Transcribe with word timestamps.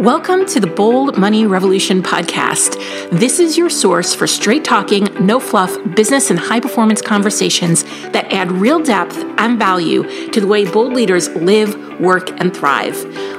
Welcome 0.00 0.46
to 0.46 0.60
the 0.60 0.66
Bold 0.66 1.18
Money 1.18 1.44
Revolution 1.44 2.02
podcast. 2.02 2.80
This 3.10 3.38
is 3.38 3.58
your 3.58 3.68
source 3.68 4.14
for 4.14 4.26
straight 4.26 4.64
talking, 4.64 5.04
no 5.20 5.38
fluff 5.38 5.76
business 5.94 6.30
and 6.30 6.38
high 6.38 6.60
performance 6.60 7.02
conversations 7.02 7.84
that 8.12 8.32
add 8.32 8.50
real 8.50 8.80
depth 8.80 9.18
and 9.36 9.58
value 9.58 10.30
to 10.30 10.40
the 10.40 10.46
way 10.46 10.64
bold 10.64 10.94
leaders 10.94 11.28
live, 11.28 12.00
work, 12.00 12.30
and 12.40 12.56
thrive. 12.56 12.96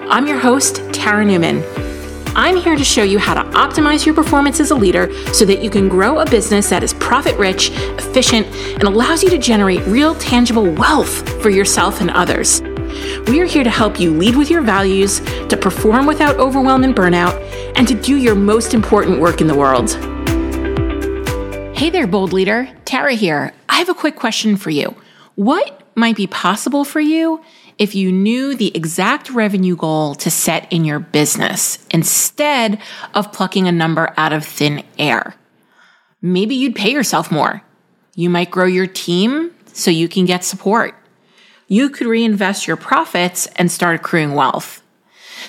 I'm 0.08 0.28
your 0.28 0.38
host, 0.38 0.76
Tara 0.94 1.26
Newman. 1.26 1.64
I'm 2.36 2.58
here 2.58 2.76
to 2.76 2.84
show 2.84 3.02
you 3.02 3.18
how 3.18 3.34
to 3.34 3.58
optimize 3.58 4.06
your 4.06 4.14
performance 4.14 4.60
as 4.60 4.70
a 4.70 4.76
leader 4.76 5.12
so 5.34 5.46
that 5.46 5.64
you 5.64 5.72
can 5.72 5.90
grow 5.90 6.20
a 6.20 6.30
business 6.30 6.70
that 6.70 6.84
is 6.84 6.94
profit 6.94 7.36
rich, 7.40 7.72
efficient, 7.74 8.46
and 8.76 8.84
allows 8.84 9.24
you 9.24 9.32
to 9.32 9.40
generate 9.40 9.84
real, 9.88 10.14
tangible 10.14 10.72
wealth 10.74 11.28
for 11.42 11.50
yourself 11.50 12.02
and 12.02 12.12
others. 12.12 12.62
We 13.28 13.40
are 13.40 13.46
here 13.46 13.64
to 13.64 13.70
help 13.70 14.00
you 14.00 14.12
lead 14.12 14.36
with 14.36 14.50
your 14.50 14.62
values, 14.62 15.20
to 15.50 15.58
perform 15.58 16.06
without 16.06 16.38
overwhelm 16.38 16.84
and 16.84 16.96
burnout, 16.96 17.34
and 17.76 17.88
to 17.88 17.94
do 17.94 18.18
your 18.18 18.36
most 18.36 18.74
important 18.74 19.20
work 19.20 19.42
in 19.42 19.48
the 19.48 19.56
world. 19.56 19.92
Hey 21.78 21.90
there, 21.90 22.08
bold 22.08 22.32
leader. 22.34 22.70
Tara 22.86 23.14
here. 23.14 23.54
I 23.68 23.76
have 23.76 23.90
a 23.90 23.94
quick 23.94 24.16
question 24.16 24.56
for 24.56 24.70
you. 24.70 24.96
What 25.36 25.82
might 25.96 26.16
be 26.16 26.28
possible 26.28 26.84
for 26.84 27.00
you 27.00 27.42
if 27.80 27.96
you 27.96 28.12
knew 28.12 28.56
the 28.56 28.76
exact 28.76 29.32
revenue 29.32 29.76
goal 29.76 30.14
to 30.16 30.30
set 30.30 30.72
in 30.72 30.86
your 30.86 31.00
business 31.00 31.84
instead 31.90 32.80
of 33.16 33.32
plucking 33.32 33.68
a 33.68 33.72
number 33.72 34.14
out 34.18 34.34
of 34.34 34.46
thin 34.46 34.84
air? 35.00 35.36
Maybe 36.22 36.54
you'd 36.54 36.76
pay 36.76 36.92
yourself 36.92 37.32
more. 37.32 37.64
You 38.14 38.30
might 38.30 38.52
grow 38.52 38.66
your 38.66 38.88
team 38.88 39.52
so 39.74 39.90
you 39.90 40.08
can 40.08 40.26
get 40.26 40.44
support 40.44 40.96
you 41.72 41.90
could 41.90 42.06
reinvest 42.06 42.68
your 42.68 42.76
profits 42.76 43.48
and 43.56 43.72
start 43.72 43.96
accruing 43.96 44.34
wealth. 44.34 44.84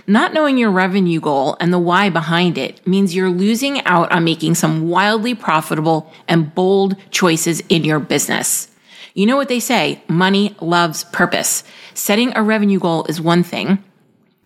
Not 0.06 0.32
knowing 0.32 0.56
your 0.56 0.70
revenue 0.70 1.18
goal 1.18 1.56
and 1.58 1.72
the 1.72 1.80
why 1.80 2.10
behind 2.10 2.56
it 2.56 2.86
means 2.86 3.12
you're 3.12 3.28
losing 3.28 3.84
out 3.86 4.12
on 4.12 4.22
making 4.22 4.54
some 4.54 4.88
wildly 4.88 5.34
profitable 5.34 6.12
and 6.28 6.54
bold 6.54 6.94
choices 7.10 7.60
in 7.68 7.82
your 7.82 7.98
business. 7.98 8.68
You 9.14 9.26
know 9.26 9.34
what 9.34 9.48
they 9.48 9.58
say, 9.58 10.00
money 10.06 10.54
loves 10.60 11.02
purpose. 11.02 11.64
Setting 11.92 12.32
a 12.36 12.42
revenue 12.44 12.78
goal 12.78 13.04
is 13.08 13.20
one 13.20 13.42
thing. 13.42 13.82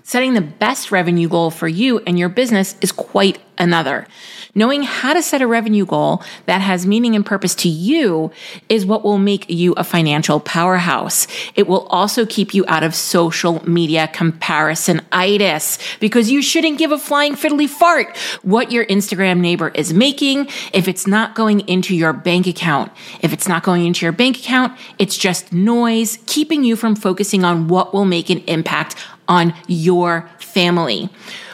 Setting 0.02 0.32
the 0.32 0.40
best 0.40 0.90
revenue 0.90 1.28
goal 1.28 1.50
for 1.50 1.68
you 1.68 1.98
and 2.06 2.18
your 2.18 2.30
business 2.30 2.74
is 2.80 2.90
quite 2.90 3.38
another. 3.58 4.06
Knowing 4.56 4.82
how 4.82 5.12
to 5.12 5.22
set 5.22 5.42
a 5.42 5.46
revenue 5.46 5.84
goal 5.84 6.22
that 6.46 6.62
has 6.62 6.86
meaning 6.86 7.14
and 7.14 7.26
purpose 7.26 7.54
to 7.54 7.68
you 7.68 8.30
is 8.70 8.86
what 8.86 9.04
will 9.04 9.18
make 9.18 9.44
you 9.50 9.74
a 9.74 9.84
financial 9.84 10.40
powerhouse. 10.40 11.26
It 11.54 11.68
will 11.68 11.86
also 11.88 12.24
keep 12.24 12.54
you 12.54 12.64
out 12.66 12.82
of 12.82 12.94
social 12.94 13.62
media 13.68 14.08
comparison-itis 14.08 15.78
because 16.00 16.30
you 16.30 16.40
shouldn't 16.40 16.78
give 16.78 16.90
a 16.90 16.98
flying 16.98 17.34
fiddly 17.34 17.68
fart 17.68 18.16
what 18.42 18.72
your 18.72 18.86
Instagram 18.86 19.40
neighbor 19.40 19.68
is 19.68 19.92
making 19.92 20.48
if 20.72 20.88
it's 20.88 21.06
not 21.06 21.34
going 21.34 21.60
into 21.68 21.94
your 21.94 22.14
bank 22.14 22.46
account. 22.46 22.90
If 23.20 23.34
it's 23.34 23.46
not 23.46 23.62
going 23.62 23.84
into 23.84 24.06
your 24.06 24.12
bank 24.12 24.38
account, 24.38 24.78
it's 24.98 25.18
just 25.18 25.52
noise 25.52 26.18
keeping 26.24 26.64
you 26.64 26.76
from 26.76 26.96
focusing 26.96 27.44
on 27.44 27.68
what 27.68 27.92
will 27.92 28.06
make 28.06 28.30
an 28.30 28.38
impact 28.46 28.96
on 29.28 29.52
your 29.66 30.30
family 30.38 31.10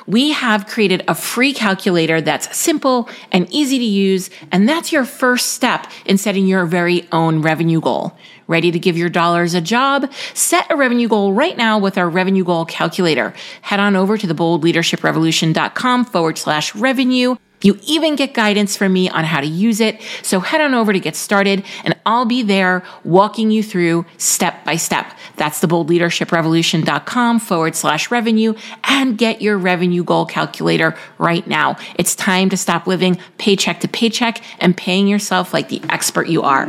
we 0.06 0.32
have 0.32 0.66
created 0.66 1.04
a 1.08 1.14
free 1.14 1.52
calculator 1.52 2.20
that's 2.20 2.56
simple 2.56 3.08
and 3.30 3.46
easy 3.50 3.78
to 3.78 3.84
use, 3.84 4.30
and 4.50 4.68
that's 4.68 4.92
your 4.92 5.04
first 5.04 5.52
step 5.52 5.86
in 6.04 6.18
setting 6.18 6.46
your 6.46 6.66
very 6.66 7.08
own 7.12 7.42
revenue 7.42 7.80
goal. 7.80 8.16
Ready 8.46 8.70
to 8.70 8.78
give 8.78 8.98
your 8.98 9.08
dollars 9.08 9.54
a 9.54 9.60
job? 9.60 10.12
Set 10.34 10.70
a 10.70 10.76
revenue 10.76 11.08
goal 11.08 11.32
right 11.32 11.56
now 11.56 11.78
with 11.78 11.96
our 11.96 12.08
revenue 12.08 12.44
goal 12.44 12.64
calculator. 12.64 13.32
Head 13.62 13.80
on 13.80 13.96
over 13.96 14.18
to 14.18 14.26
theboldleadership.revolution.com 14.26 16.04
forward 16.04 16.38
slash 16.38 16.74
revenue 16.74 17.36
you 17.62 17.78
even 17.86 18.16
get 18.16 18.34
guidance 18.34 18.76
from 18.76 18.92
me 18.92 19.08
on 19.08 19.24
how 19.24 19.40
to 19.40 19.46
use 19.46 19.80
it. 19.80 20.00
So 20.22 20.40
head 20.40 20.60
on 20.60 20.74
over 20.74 20.92
to 20.92 21.00
get 21.00 21.16
started 21.16 21.64
and 21.84 21.96
I'll 22.04 22.24
be 22.24 22.42
there 22.42 22.84
walking 23.04 23.50
you 23.50 23.62
through 23.62 24.04
step 24.18 24.64
by 24.64 24.76
step. 24.76 25.12
That's 25.36 25.60
theboldleadershiprevolution.com 25.60 27.40
forward 27.40 27.76
slash 27.76 28.10
revenue 28.10 28.54
and 28.84 29.16
get 29.16 29.40
your 29.40 29.56
revenue 29.58 30.04
goal 30.04 30.26
calculator 30.26 30.96
right 31.18 31.46
now. 31.46 31.76
It's 31.96 32.14
time 32.14 32.50
to 32.50 32.56
stop 32.56 32.86
living 32.86 33.18
paycheck 33.38 33.80
to 33.80 33.88
paycheck 33.88 34.42
and 34.60 34.76
paying 34.76 35.06
yourself 35.06 35.54
like 35.54 35.68
the 35.68 35.82
expert 35.88 36.28
you 36.28 36.42
are. 36.42 36.66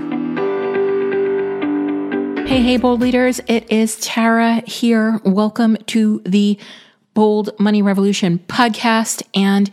Hey, 2.46 2.62
hey, 2.62 2.78
bold 2.78 3.00
leaders. 3.02 3.40
It 3.48 3.72
is 3.72 3.98
Tara 4.00 4.62
here. 4.68 5.20
Welcome 5.24 5.78
to 5.88 6.22
the 6.26 6.60
Bold 7.14 7.58
Money 7.60 7.82
Revolution 7.82 8.40
podcast. 8.48 9.24
And 9.34 9.72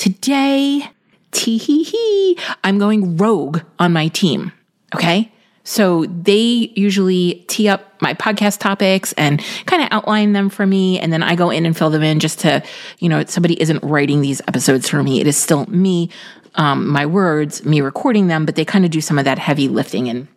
Today, 0.00 0.90
tee 1.30 1.58
hee 1.58 1.82
hee, 1.82 2.38
I'm 2.64 2.78
going 2.78 3.18
rogue 3.18 3.60
on 3.78 3.92
my 3.92 4.08
team. 4.08 4.50
Okay. 4.94 5.30
So 5.62 6.06
they 6.06 6.72
usually 6.74 7.44
tee 7.48 7.68
up 7.68 8.00
my 8.00 8.14
podcast 8.14 8.60
topics 8.60 9.12
and 9.18 9.44
kind 9.66 9.82
of 9.82 9.88
outline 9.90 10.32
them 10.32 10.48
for 10.48 10.66
me. 10.66 10.98
And 10.98 11.12
then 11.12 11.22
I 11.22 11.34
go 11.34 11.50
in 11.50 11.66
and 11.66 11.76
fill 11.76 11.90
them 11.90 12.02
in 12.02 12.18
just 12.18 12.38
to, 12.40 12.62
you 12.98 13.10
know, 13.10 13.22
somebody 13.26 13.60
isn't 13.60 13.84
writing 13.84 14.22
these 14.22 14.40
episodes 14.48 14.88
for 14.88 15.02
me. 15.02 15.20
It 15.20 15.26
is 15.26 15.36
still 15.36 15.66
me, 15.66 16.08
um, 16.54 16.88
my 16.88 17.04
words, 17.04 17.62
me 17.66 17.82
recording 17.82 18.28
them, 18.28 18.46
but 18.46 18.54
they 18.54 18.64
kind 18.64 18.86
of 18.86 18.90
do 18.90 19.02
some 19.02 19.18
of 19.18 19.26
that 19.26 19.38
heavy 19.38 19.68
lifting 19.68 20.08
and 20.08 20.28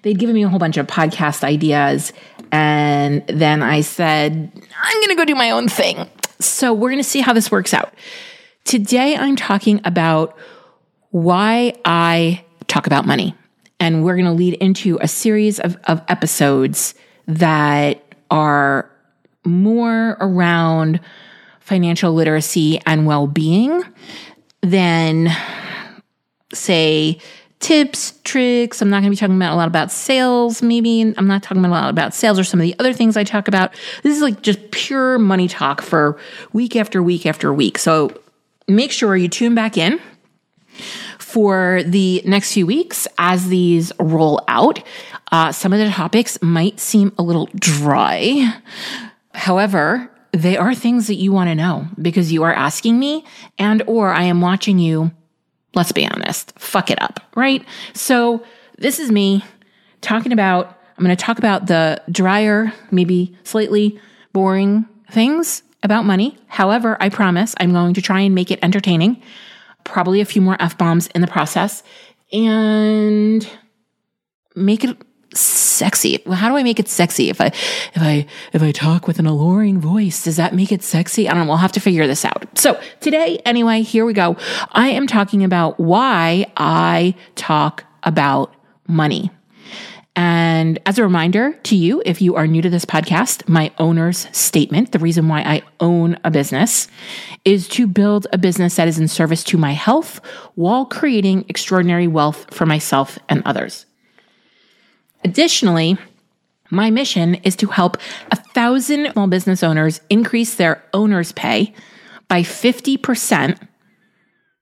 they'd 0.00 0.18
given 0.18 0.34
me 0.34 0.44
a 0.44 0.48
whole 0.48 0.58
bunch 0.58 0.78
of 0.78 0.86
podcast 0.86 1.44
ideas. 1.44 2.14
And 2.50 3.22
then 3.26 3.62
I 3.62 3.82
said, 3.82 4.50
I'm 4.82 4.96
going 4.96 5.10
to 5.10 5.14
go 5.14 5.26
do 5.26 5.34
my 5.34 5.50
own 5.50 5.68
thing. 5.68 6.08
So 6.40 6.72
we're 6.72 6.88
going 6.88 7.02
to 7.02 7.04
see 7.04 7.20
how 7.20 7.34
this 7.34 7.50
works 7.50 7.74
out. 7.74 7.92
Today, 8.64 9.16
I'm 9.16 9.36
talking 9.36 9.80
about 9.84 10.36
why 11.10 11.74
I 11.84 12.44
talk 12.66 12.86
about 12.86 13.06
money. 13.06 13.34
And 13.80 14.04
we're 14.04 14.16
going 14.16 14.26
to 14.26 14.32
lead 14.32 14.54
into 14.54 14.98
a 15.00 15.08
series 15.08 15.60
of, 15.60 15.76
of 15.84 16.02
episodes 16.08 16.94
that 17.26 18.02
are 18.30 18.90
more 19.44 20.16
around 20.20 21.00
financial 21.60 22.12
literacy 22.12 22.80
and 22.86 23.06
well 23.06 23.26
being 23.26 23.82
than, 24.62 25.28
say, 26.52 27.20
tips, 27.60 28.18
tricks. 28.24 28.80
I'm 28.82 28.90
not 28.90 28.98
going 29.00 29.04
to 29.04 29.10
be 29.10 29.16
talking 29.16 29.36
about 29.36 29.52
a 29.52 29.56
lot 29.56 29.68
about 29.68 29.90
sales. 29.90 30.62
Maybe 30.62 31.02
I'm 31.16 31.26
not 31.26 31.42
talking 31.42 31.64
about 31.64 31.70
a 31.70 31.80
lot 31.82 31.90
about 31.90 32.14
sales 32.14 32.38
or 32.38 32.44
some 32.44 32.60
of 32.60 32.64
the 32.64 32.74
other 32.78 32.92
things 32.92 33.16
I 33.16 33.24
talk 33.24 33.48
about. 33.48 33.74
This 34.02 34.16
is 34.16 34.22
like 34.22 34.42
just 34.42 34.70
pure 34.70 35.18
money 35.18 35.48
talk 35.48 35.82
for 35.82 36.18
week 36.52 36.76
after 36.76 37.02
week 37.02 37.26
after 37.26 37.52
week. 37.52 37.78
So 37.78 38.12
make 38.68 38.92
sure 38.92 39.16
you 39.16 39.28
tune 39.28 39.54
back 39.54 39.76
in 39.76 40.00
for 41.18 41.82
the 41.84 42.22
next 42.24 42.52
few 42.52 42.66
weeks 42.66 43.08
as 43.18 43.48
these 43.48 43.92
roll 43.98 44.42
out. 44.48 44.82
Uh, 45.32 45.52
some 45.52 45.72
of 45.72 45.78
the 45.78 45.90
topics 45.90 46.40
might 46.40 46.78
seem 46.78 47.12
a 47.18 47.22
little 47.22 47.48
dry. 47.54 48.54
However, 49.34 50.10
they 50.32 50.56
are 50.56 50.74
things 50.74 51.06
that 51.06 51.14
you 51.14 51.32
want 51.32 51.48
to 51.48 51.54
know 51.54 51.86
because 52.00 52.32
you 52.32 52.42
are 52.44 52.52
asking 52.52 52.98
me 52.98 53.24
and 53.58 53.82
or 53.86 54.10
I 54.10 54.24
am 54.24 54.40
watching 54.40 54.78
you, 54.78 55.10
let's 55.74 55.92
be 55.92 56.06
honest, 56.06 56.58
fuck 56.58 56.90
it 56.90 57.00
up, 57.02 57.20
right? 57.34 57.64
So 57.94 58.44
this 58.78 58.98
is 58.98 59.10
me 59.10 59.44
talking 60.00 60.32
about, 60.32 60.78
I'm 60.96 61.04
going 61.04 61.16
to 61.16 61.22
talk 61.22 61.38
about 61.38 61.66
the 61.66 62.02
drier, 62.10 62.72
maybe 62.90 63.36
slightly 63.44 64.00
boring 64.32 64.86
things 65.10 65.62
about 65.82 66.04
money. 66.04 66.36
However, 66.48 66.96
I 67.00 67.08
promise 67.08 67.54
I'm 67.58 67.72
going 67.72 67.94
to 67.94 68.02
try 68.02 68.20
and 68.20 68.34
make 68.34 68.50
it 68.50 68.58
entertaining, 68.62 69.22
probably 69.84 70.20
a 70.20 70.24
few 70.24 70.42
more 70.42 70.56
F 70.60 70.76
bombs 70.76 71.06
in 71.08 71.20
the 71.20 71.26
process, 71.26 71.82
and 72.32 73.48
make 74.54 74.84
it 74.84 74.96
sexy. 75.34 76.22
Well, 76.26 76.36
how 76.36 76.48
do 76.48 76.56
I 76.56 76.62
make 76.62 76.80
it 76.80 76.88
sexy? 76.88 77.30
If 77.30 77.40
I 77.40 77.46
if 77.46 77.98
I 77.98 78.26
if 78.52 78.62
I 78.62 78.72
talk 78.72 79.06
with 79.06 79.18
an 79.18 79.26
alluring 79.26 79.80
voice, 79.80 80.24
does 80.24 80.36
that 80.36 80.54
make 80.54 80.72
it 80.72 80.82
sexy? 80.82 81.28
I 81.28 81.34
don't 81.34 81.44
know. 81.44 81.48
We'll 81.48 81.58
have 81.58 81.72
to 81.72 81.80
figure 81.80 82.06
this 82.06 82.24
out. 82.24 82.46
So 82.58 82.80
today, 83.00 83.38
anyway, 83.44 83.82
here 83.82 84.04
we 84.04 84.12
go. 84.12 84.36
I 84.72 84.88
am 84.88 85.06
talking 85.06 85.44
about 85.44 85.78
why 85.78 86.46
I 86.56 87.14
talk 87.36 87.84
about 88.02 88.54
money. 88.86 89.30
And 90.18 90.80
as 90.84 90.98
a 90.98 91.04
reminder 91.04 91.52
to 91.62 91.76
you, 91.76 92.02
if 92.04 92.20
you 92.20 92.34
are 92.34 92.48
new 92.48 92.60
to 92.60 92.68
this 92.68 92.84
podcast, 92.84 93.48
my 93.48 93.70
owner's 93.78 94.26
statement, 94.36 94.90
the 94.90 94.98
reason 94.98 95.28
why 95.28 95.42
I 95.42 95.62
own 95.78 96.18
a 96.24 96.30
business, 96.32 96.88
is 97.44 97.68
to 97.68 97.86
build 97.86 98.26
a 98.32 98.38
business 98.38 98.74
that 98.74 98.88
is 98.88 98.98
in 98.98 99.06
service 99.06 99.44
to 99.44 99.56
my 99.56 99.74
health 99.74 100.20
while 100.56 100.86
creating 100.86 101.44
extraordinary 101.48 102.08
wealth 102.08 102.52
for 102.52 102.66
myself 102.66 103.16
and 103.28 103.44
others. 103.46 103.86
Additionally, 105.22 105.96
my 106.68 106.90
mission 106.90 107.36
is 107.36 107.54
to 107.54 107.68
help 107.68 107.96
a 108.32 108.36
thousand 108.54 109.12
small 109.12 109.28
business 109.28 109.62
owners 109.62 110.00
increase 110.10 110.56
their 110.56 110.82
owner's 110.92 111.30
pay 111.30 111.72
by 112.26 112.42
50% 112.42 113.56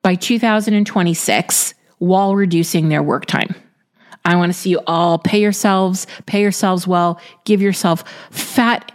by 0.03 0.17
2026 0.17 1.73
while 1.97 2.37
reducing 2.37 2.91
their 2.91 3.03
work 3.03 3.25
time. 3.25 3.55
I 4.26 4.37
want 4.37 4.52
to 4.52 4.58
see 4.58 4.70
you 4.70 4.81
all 4.87 5.19
pay 5.19 5.40
yourselves, 5.40 6.06
pay 6.26 6.43
yourselves 6.43 6.87
well, 6.87 7.20
give 7.44 7.62
yourself 7.62 8.05
fat 8.31 8.93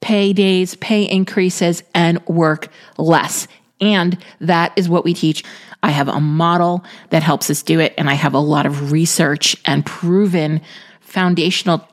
pay 0.00 0.32
days, 0.32 0.74
pay 0.76 1.04
increases, 1.04 1.82
and 1.94 2.24
work 2.26 2.68
less. 2.98 3.46
And 3.80 4.18
that 4.40 4.72
is 4.76 4.88
what 4.88 5.04
we 5.04 5.14
teach. 5.14 5.44
I 5.82 5.90
have 5.90 6.08
a 6.08 6.20
model 6.20 6.84
that 7.10 7.22
helps 7.22 7.48
us 7.50 7.62
do 7.62 7.80
it, 7.80 7.94
and 7.96 8.10
I 8.10 8.14
have 8.14 8.34
a 8.34 8.38
lot 8.38 8.66
of 8.66 8.92
research 8.92 9.56
and 9.64 9.84
proven 9.84 10.60
foundational 11.00 11.86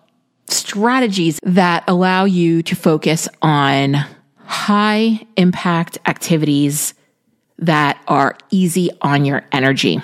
strategies 0.50 1.39
that 1.44 1.83
allow 1.88 2.25
you 2.25 2.62
to 2.63 2.75
focus 2.75 3.27
on 3.41 3.95
high 4.38 5.25
impact 5.35 5.97
activities 6.06 6.94
that 7.59 8.01
are 8.07 8.38
easy 8.50 8.89
on 9.01 9.25
your 9.25 9.44
energy. 9.51 10.01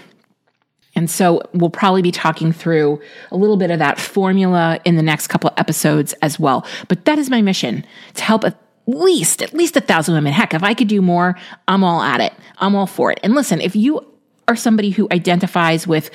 And 0.96 1.10
so 1.10 1.42
we'll 1.54 1.70
probably 1.70 2.02
be 2.02 2.12
talking 2.12 2.52
through 2.52 3.02
a 3.32 3.38
little 3.38 3.58
bit 3.58 3.72
of 3.72 3.80
that 3.80 4.00
formula 4.00 4.80
in 4.86 4.96
the 4.96 5.02
next 5.02 5.28
couple 5.28 5.52
episodes 5.58 6.14
as 6.22 6.40
well. 6.40 6.66
But 6.88 7.06
that 7.06 7.18
is 7.18 7.30
my 7.30 7.42
mission 7.42 7.86
to 8.16 8.24
help 8.24 8.44
at 8.44 8.58
least, 8.86 9.42
at 9.42 9.54
least 9.54 9.76
a 9.76 9.82
thousand 9.82 10.14
women. 10.14 10.34
Heck, 10.34 10.54
if 10.54 10.64
I 10.64 10.74
could 10.74 10.88
do 10.88 11.02
more, 11.02 11.38
I'm 11.68 11.84
all 11.84 12.02
at 12.02 12.22
it. 12.22 12.34
I'm 12.58 12.76
all 12.76 12.88
for 12.88 13.12
it. 13.12 13.20
And 13.24 13.34
listen, 13.34 13.62
if 13.62 13.76
you 13.76 14.06
are 14.48 14.56
somebody 14.56 14.90
who 14.90 15.08
identifies 15.12 15.88
with 15.88 16.10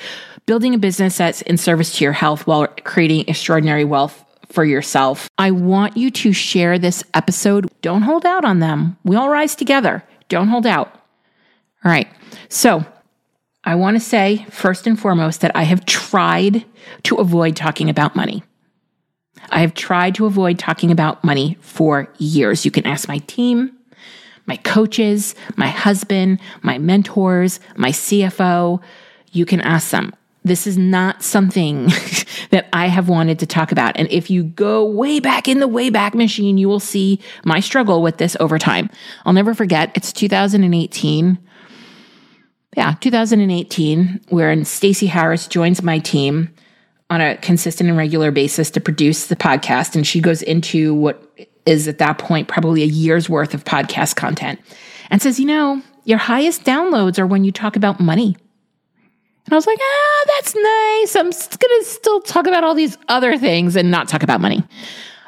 building 0.45 0.73
a 0.73 0.77
business 0.77 1.17
that's 1.17 1.41
in 1.43 1.57
service 1.57 1.97
to 1.97 2.03
your 2.03 2.13
health 2.13 2.47
while 2.47 2.67
creating 2.83 3.25
extraordinary 3.27 3.85
wealth 3.85 4.23
for 4.47 4.63
yourself, 4.63 5.29
I 5.37 5.51
want 5.51 5.97
you 5.97 6.09
to 6.11 6.31
share 6.31 6.79
this 6.79 7.03
episode. 7.13 7.69
Don't 7.81 8.03
hold 8.03 8.25
out 8.25 8.45
on 8.45 8.59
them. 8.59 8.97
We 9.03 9.15
all 9.15 9.29
rise 9.29 9.55
together. 9.55 10.03
Don't 10.27 10.47
hold 10.47 10.65
out. 10.65 10.93
All 11.83 11.91
right. 11.91 12.07
So, 12.49 12.85
I 13.63 13.75
want 13.75 13.95
to 13.95 13.99
say, 13.99 14.45
first 14.49 14.87
and 14.87 14.99
foremost, 14.99 15.41
that 15.41 15.55
I 15.55 15.63
have 15.63 15.85
tried 15.85 16.65
to 17.03 17.15
avoid 17.15 17.55
talking 17.55 17.89
about 17.89 18.15
money. 18.15 18.43
I 19.49 19.59
have 19.59 19.73
tried 19.73 20.15
to 20.15 20.25
avoid 20.25 20.59
talking 20.59 20.91
about 20.91 21.23
money 21.23 21.57
for 21.59 22.11
years. 22.17 22.65
You 22.65 22.71
can 22.71 22.85
ask 22.85 23.07
my 23.07 23.19
team, 23.19 23.75
my 24.45 24.57
coaches, 24.57 25.35
my 25.55 25.67
husband, 25.67 26.39
my 26.61 26.77
mentors, 26.77 27.59
my 27.75 27.89
CFO. 27.89 28.81
You 29.31 29.45
can 29.45 29.61
ask 29.61 29.91
them. 29.91 30.13
This 30.43 30.65
is 30.65 30.77
not 30.77 31.21
something 31.21 31.87
that 32.49 32.69
I 32.71 32.87
have 32.87 33.09
wanted 33.09 33.39
to 33.39 33.45
talk 33.45 33.73
about. 33.73 33.97
And 33.97 34.09
if 34.09 34.29
you 34.29 34.43
go 34.43 34.85
way 34.85 35.19
back 35.19 35.47
in 35.49 35.59
the 35.59 35.67
way 35.67 35.89
back 35.89 36.15
machine, 36.15 36.57
you 36.57 36.69
will 36.69 36.79
see 36.79 37.19
my 37.43 37.59
struggle 37.59 38.01
with 38.01 38.17
this 38.17 38.37
over 38.39 38.57
time. 38.57 38.89
I'll 39.25 39.33
never 39.33 39.53
forget, 39.53 39.91
it's 39.95 40.13
2018 40.13 41.37
yeah, 42.79 42.95
2018, 43.01 44.21
wherein 44.29 44.63
Stacey 44.63 45.07
Harris 45.07 45.47
joins 45.47 45.83
my 45.83 45.99
team 45.99 46.49
on 47.09 47.19
a 47.19 47.35
consistent 47.35 47.89
and 47.89 47.97
regular 47.97 48.31
basis 48.31 48.71
to 48.71 48.79
produce 48.79 49.27
the 49.27 49.35
podcast. 49.35 49.97
And 49.97 50.07
she 50.07 50.21
goes 50.21 50.41
into 50.41 50.93
what 50.93 51.21
is 51.65 51.89
at 51.89 51.97
that 51.97 52.19
point 52.19 52.47
probably 52.47 52.83
a 52.83 52.85
year's 52.85 53.29
worth 53.29 53.53
of 53.53 53.65
podcast 53.65 54.15
content 54.15 54.61
and 55.09 55.21
says, 55.21 55.41
you 55.41 55.45
know, 55.45 55.81
your 56.05 56.19
highest 56.19 56.63
downloads 56.63 57.19
are 57.19 57.27
when 57.27 57.43
you 57.43 57.51
talk 57.51 57.75
about 57.75 57.99
money. 57.99 58.37
And 59.45 59.53
I 59.53 59.55
was 59.55 59.67
like, 59.67 59.79
ah, 59.81 60.25
that's 60.37 60.55
nice. 60.55 61.15
I'm 61.17 61.31
going 61.31 61.81
to 61.81 61.85
still 61.85 62.21
talk 62.21 62.47
about 62.47 62.63
all 62.63 62.75
these 62.75 62.97
other 63.09 63.37
things 63.37 63.75
and 63.75 63.91
not 63.91 64.07
talk 64.07 64.23
about 64.23 64.39
money 64.39 64.63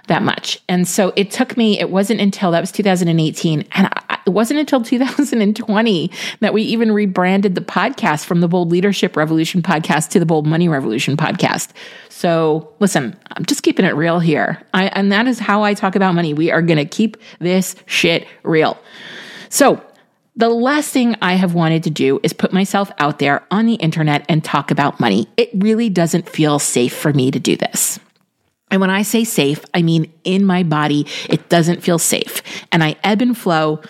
that 0.07 0.24
much. 0.24 0.62
And 0.69 0.88
so 0.88 1.12
it 1.18 1.31
took 1.31 1.57
me, 1.57 1.81
it 1.81 1.89
wasn't 1.89 2.21
until 2.21 2.51
that 2.51 2.62
was 2.62 2.71
2018. 2.71 3.68
And 3.74 3.88
I, 3.88 4.11
it 4.26 4.32
wasn't 4.32 4.60
until 4.60 4.82
2020 4.82 6.12
that 6.40 6.54
we 6.54 6.62
even 6.64 6.92
rebranded 6.92 7.56
the 7.56 7.62
podcast 7.62 8.26
from 8.26 8.42
the 8.42 8.48
Bold 8.48 8.72
Leadership 8.72 9.16
Revolution 9.16 9.62
podcast 9.62 10.10
to 10.10 10.20
the 10.20 10.26
Bold 10.26 10.46
Money 10.46 10.70
Revolution 10.70 11.18
podcast. 11.18 11.70
So 12.10 12.74
listen, 12.80 13.18
I'm 13.32 13.46
just 13.46 13.64
keeping 13.64 13.86
it 13.86 13.96
real 13.96 14.20
here. 14.20 14.62
I, 14.74 14.86
and 14.88 15.12
that 15.12 15.28
is 15.28 15.40
how 15.40 15.64
I 15.64 15.74
talk 15.74 15.96
about 15.96 16.14
money. 16.14 16.34
We 16.34 16.52
are 16.52 16.62
going 16.62 16.78
to 16.78 16.86
keep 16.86 17.18
this 17.40 17.76
shit 17.86 18.28
real. 18.44 18.78
So 19.50 19.82
the 20.36 20.50
last 20.50 20.92
thing 20.92 21.16
I 21.22 21.34
have 21.34 21.54
wanted 21.54 21.84
to 21.84 21.90
do 21.90 22.20
is 22.24 22.32
put 22.32 22.54
myself 22.54 22.92
out 23.00 23.20
there 23.20 23.44
on 23.52 23.66
the 23.66 23.76
internet 23.76 24.26
and 24.30 24.44
talk 24.44 24.72
about 24.72 25.00
money. 25.00 25.28
It 25.36 25.50
really 25.56 25.90
doesn't 25.90 26.30
feel 26.30 26.60
safe 26.60 26.96
for 26.96 27.12
me 27.12 27.32
to 27.32 27.40
do 27.40 27.58
this. 27.58 28.00
And 28.70 28.80
when 28.80 28.90
I 28.90 29.02
say 29.02 29.26
safe, 29.26 29.64
I 29.74 29.82
mean 29.82 30.12
in 30.24 30.46
my 30.46 30.64
body, 30.64 31.06
it 31.30 31.50
doesn't 31.50 31.84
feel 31.84 32.00
safe. 32.00 32.42
And 32.72 32.84
I 32.84 32.96
ebb 33.04 33.22
and 33.22 33.38
flow 33.38 33.82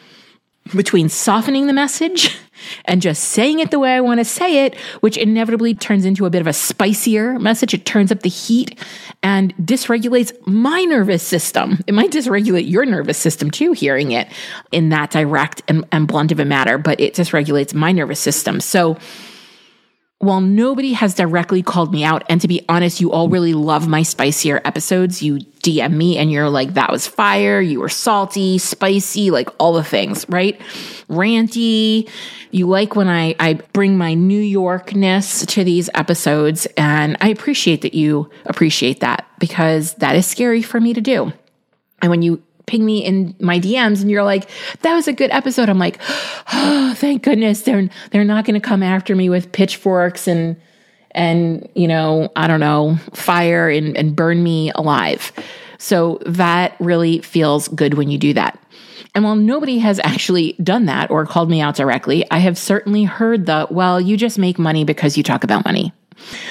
between 0.75 1.09
softening 1.09 1.67
the 1.67 1.73
message 1.73 2.37
and 2.85 3.01
just 3.01 3.23
saying 3.23 3.59
it 3.59 3.71
the 3.71 3.79
way 3.79 3.95
I 3.95 4.01
want 4.01 4.19
to 4.19 4.25
say 4.25 4.65
it, 4.65 4.75
which 5.01 5.17
inevitably 5.17 5.73
turns 5.73 6.05
into 6.05 6.25
a 6.25 6.29
bit 6.29 6.41
of 6.41 6.47
a 6.47 6.53
spicier 6.53 7.39
message. 7.39 7.73
It 7.73 7.85
turns 7.85 8.11
up 8.11 8.21
the 8.21 8.29
heat 8.29 8.79
and 9.23 9.55
dysregulates 9.57 10.33
my 10.45 10.83
nervous 10.83 11.23
system. 11.23 11.79
It 11.87 11.93
might 11.93 12.11
dysregulate 12.11 12.69
your 12.69 12.85
nervous 12.85 13.17
system 13.17 13.51
too, 13.51 13.71
hearing 13.73 14.11
it 14.11 14.27
in 14.71 14.89
that 14.89 15.11
direct 15.11 15.61
and, 15.67 15.85
and 15.91 16.07
blunt 16.07 16.31
of 16.31 16.39
a 16.39 16.45
matter, 16.45 16.77
but 16.77 16.99
it 16.99 17.13
dysregulates 17.13 17.73
my 17.73 17.91
nervous 17.91 18.19
system. 18.19 18.59
So, 18.59 18.97
while 20.21 20.39
nobody 20.39 20.93
has 20.93 21.15
directly 21.15 21.63
called 21.63 21.91
me 21.91 22.03
out, 22.03 22.23
and 22.29 22.39
to 22.41 22.47
be 22.47 22.63
honest, 22.69 23.01
you 23.01 23.11
all 23.11 23.27
really 23.27 23.55
love 23.55 23.87
my 23.87 24.03
spicier 24.03 24.61
episodes. 24.63 25.23
You 25.23 25.39
DM 25.63 25.93
me 25.93 26.17
and 26.17 26.31
you're 26.31 26.49
like, 26.49 26.75
that 26.75 26.91
was 26.91 27.07
fire. 27.07 27.59
You 27.59 27.79
were 27.79 27.89
salty, 27.89 28.59
spicy, 28.59 29.31
like 29.31 29.49
all 29.59 29.73
the 29.73 29.83
things, 29.83 30.27
right? 30.29 30.59
Ranty. 31.09 32.07
You 32.51 32.67
like 32.67 32.95
when 32.95 33.07
I, 33.07 33.35
I 33.39 33.53
bring 33.73 33.97
my 33.97 34.13
New 34.13 34.41
Yorkness 34.41 35.47
to 35.47 35.63
these 35.63 35.89
episodes. 35.95 36.67
And 36.77 37.17
I 37.19 37.29
appreciate 37.29 37.81
that 37.81 37.95
you 37.95 38.29
appreciate 38.45 38.99
that 38.99 39.27
because 39.39 39.95
that 39.95 40.15
is 40.15 40.27
scary 40.27 40.61
for 40.61 40.79
me 40.79 40.93
to 40.93 41.01
do. 41.01 41.33
And 42.01 42.11
when 42.11 42.21
you 42.21 42.43
ping 42.65 42.85
me 42.85 43.03
in 43.03 43.35
my 43.39 43.59
DMs 43.59 44.01
and 44.01 44.09
you're 44.09 44.23
like, 44.23 44.49
that 44.81 44.93
was 44.93 45.07
a 45.07 45.13
good 45.13 45.31
episode. 45.31 45.69
I'm 45.69 45.79
like, 45.79 45.99
oh, 46.53 46.93
thank 46.97 47.23
goodness 47.23 47.61
they're 47.61 47.89
they're 48.11 48.23
not 48.23 48.45
going 48.45 48.59
to 48.59 48.65
come 48.65 48.83
after 48.83 49.15
me 49.15 49.29
with 49.29 49.51
pitchforks 49.51 50.27
and 50.27 50.55
and 51.11 51.67
you 51.75 51.87
know, 51.87 52.31
I 52.35 52.47
don't 52.47 52.59
know, 52.59 52.97
fire 53.13 53.69
and, 53.69 53.97
and 53.97 54.15
burn 54.15 54.43
me 54.43 54.71
alive. 54.75 55.31
So 55.77 56.19
that 56.25 56.75
really 56.79 57.19
feels 57.21 57.67
good 57.69 57.95
when 57.95 58.09
you 58.09 58.17
do 58.17 58.33
that. 58.33 58.57
And 59.13 59.25
while 59.25 59.35
nobody 59.35 59.79
has 59.79 59.99
actually 60.03 60.53
done 60.63 60.85
that 60.85 61.11
or 61.11 61.25
called 61.25 61.49
me 61.49 61.59
out 61.59 61.75
directly, 61.75 62.23
I 62.31 62.37
have 62.37 62.57
certainly 62.57 63.03
heard 63.03 63.45
the, 63.45 63.67
well, 63.69 63.99
you 63.99 64.15
just 64.15 64.37
make 64.37 64.57
money 64.57 64.85
because 64.85 65.17
you 65.17 65.23
talk 65.23 65.43
about 65.43 65.65
money 65.65 65.91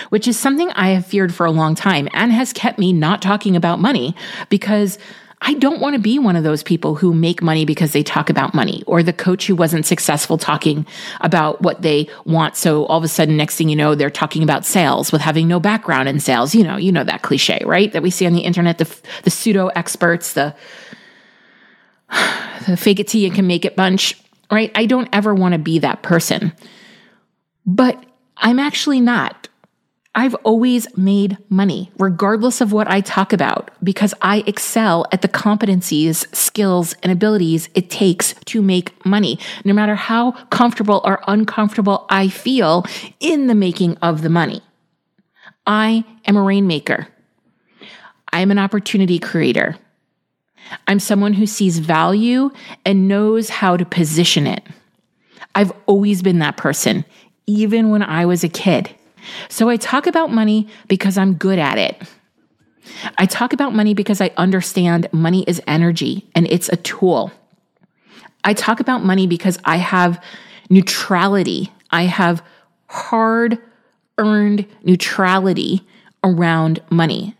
which 0.08 0.26
is 0.26 0.38
something 0.38 0.70
I 0.72 0.90
have 0.90 1.06
feared 1.06 1.34
for 1.34 1.46
a 1.46 1.50
long 1.50 1.74
time 1.74 2.08
and 2.12 2.32
has 2.32 2.52
kept 2.52 2.78
me 2.78 2.92
not 2.92 3.22
talking 3.22 3.56
about 3.56 3.78
money 3.78 4.14
because 4.48 4.98
I 5.42 5.54
don't 5.54 5.80
want 5.80 5.94
to 5.94 6.00
be 6.00 6.18
one 6.18 6.36
of 6.36 6.44
those 6.44 6.62
people 6.62 6.94
who 6.94 7.14
make 7.14 7.42
money 7.42 7.64
because 7.64 7.92
they 7.92 8.02
talk 8.02 8.28
about 8.28 8.52
money 8.52 8.82
or 8.86 9.02
the 9.02 9.12
coach 9.12 9.46
who 9.46 9.56
wasn't 9.56 9.86
successful 9.86 10.36
talking 10.36 10.86
about 11.22 11.62
what 11.62 11.80
they 11.80 12.08
want. 12.26 12.56
So 12.56 12.84
all 12.86 12.98
of 12.98 13.04
a 13.04 13.08
sudden, 13.08 13.38
next 13.38 13.56
thing 13.56 13.70
you 13.70 13.76
know, 13.76 13.94
they're 13.94 14.10
talking 14.10 14.42
about 14.42 14.66
sales 14.66 15.12
with 15.12 15.22
having 15.22 15.48
no 15.48 15.58
background 15.58 16.10
in 16.10 16.20
sales. 16.20 16.54
You 16.54 16.64
know, 16.64 16.76
you 16.76 16.92
know 16.92 17.04
that 17.04 17.22
cliche, 17.22 17.62
right? 17.64 17.90
That 17.92 18.02
we 18.02 18.10
see 18.10 18.26
on 18.26 18.34
the 18.34 18.40
internet, 18.40 18.78
the, 18.78 19.00
the 19.22 19.30
pseudo 19.30 19.68
experts, 19.68 20.34
the, 20.34 20.54
the 22.66 22.76
fake 22.76 23.00
it 23.00 23.08
till 23.08 23.22
you 23.22 23.30
can 23.30 23.46
make 23.46 23.64
it 23.64 23.76
bunch, 23.76 24.20
right? 24.52 24.70
I 24.74 24.84
don't 24.84 25.08
ever 25.10 25.34
want 25.34 25.52
to 25.52 25.58
be 25.58 25.78
that 25.78 26.02
person. 26.02 26.52
But 27.64 28.04
I'm 28.36 28.58
actually 28.58 29.00
not. 29.00 29.48
I've 30.12 30.34
always 30.36 30.88
made 30.96 31.38
money, 31.48 31.92
regardless 31.96 32.60
of 32.60 32.72
what 32.72 32.88
I 32.90 33.00
talk 33.00 33.32
about, 33.32 33.70
because 33.82 34.12
I 34.20 34.42
excel 34.44 35.06
at 35.12 35.22
the 35.22 35.28
competencies, 35.28 36.26
skills, 36.34 36.96
and 37.04 37.12
abilities 37.12 37.68
it 37.74 37.90
takes 37.90 38.34
to 38.46 38.60
make 38.60 39.06
money, 39.06 39.38
no 39.64 39.72
matter 39.72 39.94
how 39.94 40.32
comfortable 40.50 41.00
or 41.04 41.22
uncomfortable 41.28 42.06
I 42.10 42.28
feel 42.28 42.84
in 43.20 43.46
the 43.46 43.54
making 43.54 43.98
of 43.98 44.22
the 44.22 44.28
money. 44.28 44.62
I 45.64 46.04
am 46.26 46.36
a 46.36 46.42
rainmaker. 46.42 47.06
I'm 48.32 48.50
an 48.50 48.58
opportunity 48.58 49.20
creator. 49.20 49.76
I'm 50.88 50.98
someone 50.98 51.34
who 51.34 51.46
sees 51.46 51.78
value 51.78 52.50
and 52.84 53.06
knows 53.06 53.48
how 53.48 53.76
to 53.76 53.84
position 53.84 54.48
it. 54.48 54.64
I've 55.54 55.72
always 55.86 56.20
been 56.20 56.40
that 56.40 56.56
person, 56.56 57.04
even 57.46 57.90
when 57.90 58.02
I 58.02 58.26
was 58.26 58.42
a 58.42 58.48
kid. 58.48 58.90
So 59.48 59.68
I 59.68 59.76
talk 59.76 60.06
about 60.06 60.30
money 60.30 60.68
because 60.88 61.18
I'm 61.18 61.34
good 61.34 61.58
at 61.58 61.78
it. 61.78 62.02
I 63.18 63.26
talk 63.26 63.52
about 63.52 63.74
money 63.74 63.94
because 63.94 64.20
I 64.20 64.32
understand 64.36 65.08
money 65.12 65.44
is 65.46 65.62
energy 65.66 66.28
and 66.34 66.46
it's 66.48 66.68
a 66.68 66.76
tool. 66.76 67.32
I 68.42 68.54
talk 68.54 68.80
about 68.80 69.04
money 69.04 69.26
because 69.26 69.58
I 69.64 69.76
have 69.76 70.22
neutrality. 70.68 71.72
I 71.90 72.04
have 72.04 72.42
hard 72.86 73.58
earned 74.18 74.66
neutrality 74.82 75.86
around 76.24 76.80
money. 76.90 77.36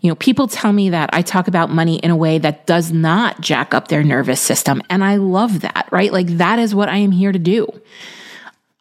You 0.00 0.10
know, 0.10 0.16
people 0.16 0.46
tell 0.46 0.72
me 0.72 0.90
that 0.90 1.10
I 1.12 1.22
talk 1.22 1.48
about 1.48 1.70
money 1.70 1.96
in 1.96 2.10
a 2.10 2.16
way 2.16 2.38
that 2.38 2.66
does 2.66 2.92
not 2.92 3.40
jack 3.40 3.74
up 3.74 3.88
their 3.88 4.04
nervous 4.04 4.40
system. 4.40 4.82
And 4.88 5.02
I 5.02 5.16
love 5.16 5.62
that, 5.62 5.88
right? 5.90 6.12
Like 6.12 6.28
that 6.38 6.58
is 6.58 6.74
what 6.74 6.88
I 6.88 6.98
am 6.98 7.10
here 7.10 7.32
to 7.32 7.38
do. 7.38 7.68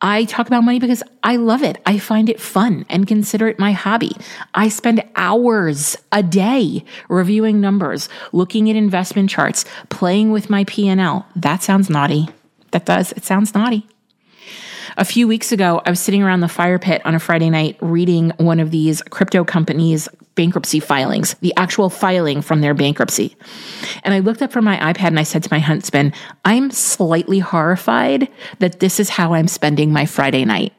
I 0.01 0.25
talk 0.25 0.47
about 0.47 0.63
money 0.63 0.79
because 0.79 1.01
I 1.23 1.37
love 1.37 1.63
it. 1.63 1.81
I 1.85 1.97
find 1.99 2.29
it 2.29 2.39
fun 2.39 2.85
and 2.89 3.07
consider 3.07 3.47
it 3.47 3.57
my 3.57 3.71
hobby. 3.71 4.11
I 4.53 4.67
spend 4.67 5.03
hours 5.15 5.97
a 6.11 6.21
day 6.21 6.83
reviewing 7.09 7.61
numbers, 7.61 8.09
looking 8.31 8.69
at 8.69 8.75
investment 8.75 9.29
charts, 9.29 9.65
playing 9.89 10.31
with 10.31 10.49
my 10.49 10.65
P&L. 10.65 11.25
That 11.35 11.63
sounds 11.63 11.89
naughty. 11.89 12.27
That 12.71 12.85
does. 12.85 13.13
It 13.13 13.23
sounds 13.23 13.55
naughty. 13.55 13.87
A 14.97 15.03
few 15.03 15.27
weeks 15.27 15.51
ago, 15.51 15.81
I 15.85 15.89
was 15.89 15.99
sitting 15.99 16.23
around 16.23 16.39
the 16.39 16.47
fire 16.47 16.79
pit 16.79 17.01
on 17.03 17.15
a 17.15 17.19
Friday 17.19 17.49
night 17.49 17.77
reading 17.81 18.31
one 18.37 18.61
of 18.61 18.71
these 18.71 19.01
crypto 19.01 19.43
companies' 19.43 20.07
bankruptcy 20.35 20.79
filings, 20.79 21.33
the 21.41 21.53
actual 21.57 21.89
filing 21.89 22.41
from 22.41 22.61
their 22.61 22.73
bankruptcy. 22.73 23.35
And 24.03 24.13
I 24.13 24.19
looked 24.19 24.41
up 24.41 24.53
from 24.53 24.63
my 24.63 24.77
iPad 24.77 25.07
and 25.07 25.19
I 25.19 25.23
said 25.23 25.43
to 25.43 25.49
my 25.51 25.59
husband, 25.59 26.13
I'm 26.45 26.71
slightly 26.71 27.39
horrified 27.39 28.29
that 28.59 28.79
this 28.79 28.99
is 29.01 29.09
how 29.09 29.33
I'm 29.33 29.49
spending 29.49 29.91
my 29.91 30.05
Friday 30.05 30.45
night. 30.45 30.71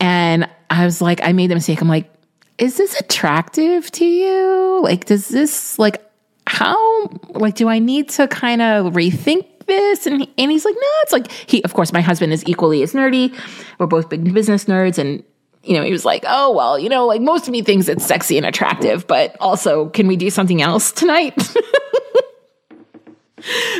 And 0.00 0.48
I 0.70 0.86
was 0.86 1.02
like, 1.02 1.20
I 1.22 1.32
made 1.32 1.50
the 1.50 1.54
mistake. 1.54 1.82
I'm 1.82 1.88
like, 1.88 2.10
is 2.56 2.78
this 2.78 2.98
attractive 2.98 3.90
to 3.92 4.06
you? 4.06 4.80
Like, 4.82 5.04
does 5.04 5.28
this, 5.28 5.78
like, 5.78 6.02
how, 6.46 7.08
like, 7.30 7.54
do 7.56 7.68
I 7.68 7.78
need 7.78 8.08
to 8.10 8.26
kind 8.26 8.62
of 8.62 8.94
rethink 8.94 9.51
this? 9.66 10.06
And, 10.06 10.22
he, 10.22 10.34
and 10.38 10.50
he's 10.50 10.64
like, 10.64 10.74
no, 10.74 10.88
it's 11.02 11.12
like, 11.12 11.30
he, 11.30 11.62
of 11.64 11.74
course, 11.74 11.92
my 11.92 12.00
husband 12.00 12.32
is 12.32 12.44
equally 12.46 12.82
as 12.82 12.92
nerdy. 12.92 13.36
We're 13.78 13.86
both 13.86 14.08
big 14.08 14.32
business 14.32 14.66
nerds. 14.66 14.98
And 14.98 15.24
you 15.64 15.76
know, 15.76 15.84
he 15.84 15.92
was 15.92 16.04
like, 16.04 16.24
oh, 16.26 16.52
well, 16.52 16.78
you 16.78 16.88
know, 16.88 17.06
like 17.06 17.20
most 17.20 17.46
of 17.46 17.52
me 17.52 17.62
thinks 17.62 17.88
it's 17.88 18.04
sexy 18.04 18.36
and 18.36 18.46
attractive, 18.46 19.06
but 19.06 19.36
also, 19.40 19.88
can 19.90 20.06
we 20.06 20.16
do 20.16 20.30
something 20.30 20.60
else 20.60 20.92
tonight? 20.92 21.36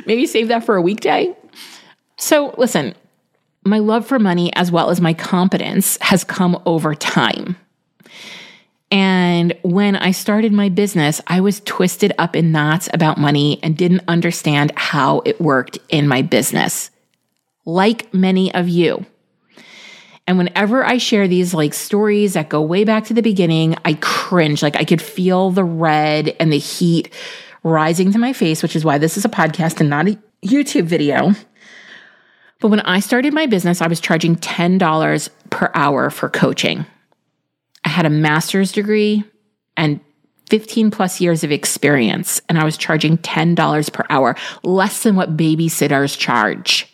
Maybe 0.06 0.26
save 0.26 0.48
that 0.48 0.64
for 0.64 0.76
a 0.76 0.82
weekday. 0.82 1.36
So, 2.16 2.54
listen, 2.56 2.94
my 3.64 3.78
love 3.78 4.06
for 4.06 4.18
money 4.18 4.52
as 4.54 4.70
well 4.70 4.90
as 4.90 5.00
my 5.00 5.14
competence 5.14 5.98
has 6.00 6.24
come 6.24 6.60
over 6.66 6.94
time. 6.94 7.56
And 8.92 9.56
when 9.62 9.96
I 9.96 10.10
started 10.10 10.52
my 10.52 10.68
business, 10.68 11.22
I 11.26 11.40
was 11.40 11.60
twisted 11.60 12.12
up 12.18 12.36
in 12.36 12.52
knots 12.52 12.90
about 12.92 13.16
money 13.16 13.58
and 13.62 13.74
didn't 13.74 14.02
understand 14.06 14.70
how 14.76 15.22
it 15.24 15.40
worked 15.40 15.78
in 15.88 16.06
my 16.06 16.20
business. 16.20 16.90
Like 17.64 18.12
many 18.12 18.52
of 18.52 18.68
you. 18.68 19.06
And 20.26 20.36
whenever 20.36 20.84
I 20.84 20.98
share 20.98 21.26
these 21.26 21.54
like 21.54 21.72
stories 21.72 22.34
that 22.34 22.50
go 22.50 22.60
way 22.60 22.84
back 22.84 23.06
to 23.06 23.14
the 23.14 23.22
beginning, 23.22 23.76
I 23.82 23.94
cringe. 23.94 24.62
Like 24.62 24.76
I 24.76 24.84
could 24.84 25.00
feel 25.00 25.50
the 25.50 25.64
red 25.64 26.36
and 26.38 26.52
the 26.52 26.58
heat 26.58 27.10
rising 27.62 28.12
to 28.12 28.18
my 28.18 28.34
face, 28.34 28.62
which 28.62 28.76
is 28.76 28.84
why 28.84 28.98
this 28.98 29.16
is 29.16 29.24
a 29.24 29.30
podcast 29.30 29.80
and 29.80 29.88
not 29.88 30.06
a 30.06 30.18
YouTube 30.44 30.84
video. 30.84 31.32
But 32.60 32.68
when 32.68 32.80
I 32.80 33.00
started 33.00 33.32
my 33.32 33.46
business, 33.46 33.80
I 33.80 33.88
was 33.88 34.00
charging 34.00 34.36
$10 34.36 35.30
per 35.48 35.70
hour 35.74 36.10
for 36.10 36.28
coaching. 36.28 36.84
I 37.84 37.88
had 37.88 38.06
a 38.06 38.10
master's 38.10 38.72
degree 38.72 39.24
and 39.76 40.00
15 40.52 40.90
plus 40.90 41.18
years 41.20 41.44
of 41.44 41.50
experience, 41.50 42.42
and 42.48 42.58
I 42.58 42.64
was 42.64 42.76
charging 42.76 43.16
$10 43.18 43.92
per 43.92 44.04
hour, 44.10 44.36
less 44.62 45.02
than 45.02 45.16
what 45.16 45.34
babysitters 45.34 46.18
charge. 46.18 46.86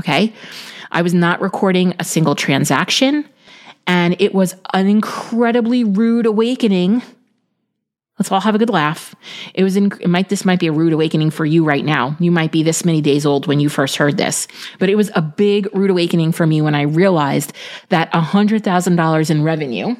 Okay. 0.00 0.32
I 0.90 1.02
was 1.02 1.12
not 1.12 1.40
recording 1.42 1.94
a 1.98 2.04
single 2.04 2.34
transaction, 2.34 3.28
and 3.86 4.18
it 4.18 4.34
was 4.34 4.54
an 4.72 4.86
incredibly 4.86 5.84
rude 5.84 6.24
awakening. 6.24 7.02
Let's 8.18 8.32
all 8.32 8.40
have 8.40 8.54
a 8.54 8.58
good 8.58 8.70
laugh. 8.70 9.14
It 9.52 9.62
was 9.62 9.76
in, 9.76 9.92
it 10.00 10.08
might 10.08 10.30
this 10.30 10.46
might 10.46 10.58
be 10.58 10.68
a 10.68 10.72
rude 10.72 10.94
awakening 10.94 11.32
for 11.32 11.44
you 11.44 11.64
right 11.64 11.84
now. 11.84 12.16
You 12.18 12.30
might 12.30 12.50
be 12.50 12.62
this 12.62 12.82
many 12.82 13.02
days 13.02 13.26
old 13.26 13.46
when 13.46 13.60
you 13.60 13.68
first 13.68 13.96
heard 13.96 14.16
this, 14.16 14.48
but 14.78 14.88
it 14.88 14.94
was 14.94 15.10
a 15.14 15.20
big 15.20 15.68
rude 15.74 15.90
awakening 15.90 16.32
for 16.32 16.46
me 16.46 16.62
when 16.62 16.74
I 16.74 16.82
realized 16.82 17.52
that 17.90 18.10
$100,000 18.12 19.30
in 19.30 19.42
revenue 19.42 19.96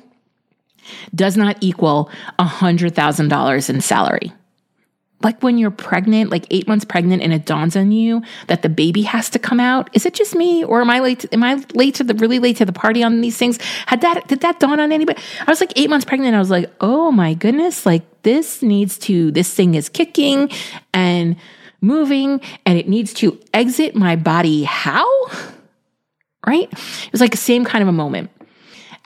does 1.15 1.37
not 1.37 1.57
equal 1.61 2.11
$100,000 2.39 3.71
in 3.71 3.81
salary 3.81 4.33
like 5.23 5.43
when 5.43 5.57
you're 5.57 5.71
pregnant, 5.71 6.31
like 6.31 6.47
eight 6.51 6.69
months 6.69 6.85
pregnant, 6.85 7.23
and 7.23 7.33
it 7.33 7.47
dawns 7.47 7.75
on 7.75 7.91
you 7.91 8.23
that 8.49 8.63
the 8.63 8.69
baby 8.69 9.03
has 9.03 9.31
to 9.31 9.39
come 9.39 9.59
out. 9.59 9.89
Is 9.95 10.05
it 10.05 10.15
just 10.15 10.35
me, 10.35 10.63
or 10.63 10.81
am 10.81 10.91
I 10.91 11.01
late? 11.01 11.25
Am 11.33 11.43
I 11.43 11.65
late 11.75 11.95
to 11.97 12.05
the 12.05 12.15
really 12.15 12.39
late 12.39 12.59
to 12.59 12.65
the 12.65 12.73
party 12.73 13.03
on 13.03 13.21
these 13.23 13.37
things? 13.37 13.59
Had 13.87 14.03
that 14.03 14.29
did 14.29 14.41
that 14.41 14.61
dawn 14.61 14.79
on 14.79 14.93
anybody? 14.93 15.21
I 15.47 15.51
was 15.51 15.61
like 15.61 15.73
eight 15.77 15.89
months 15.89 16.05
pregnant. 16.05 16.35
I 16.35 16.39
was 16.39 16.51
like, 16.51 16.71
oh 16.81 17.11
my 17.11 17.35
goodness, 17.35 17.87
like 17.87 18.23
this 18.23 18.63
needs 18.63 18.99
to. 18.99 19.31
This 19.31 19.53
thing 19.53 19.75
is 19.75 19.89
kicking 19.89 20.51
and 20.93 21.37
moving, 21.81 22.41
and 22.67 22.79
it 22.79 22.89
needs 22.89 23.15
to 23.15 23.41
exit 23.55 23.97
my 23.97 24.17
body. 24.17 24.65
How? 24.65 25.07
Right? 26.47 26.71
It 26.71 27.13
was 27.13 27.21
like 27.21 27.33
the 27.33 27.39
same 27.39 27.65
kind 27.65 27.83
of 27.83 27.89
a 27.89 27.93
moment. 27.93 28.31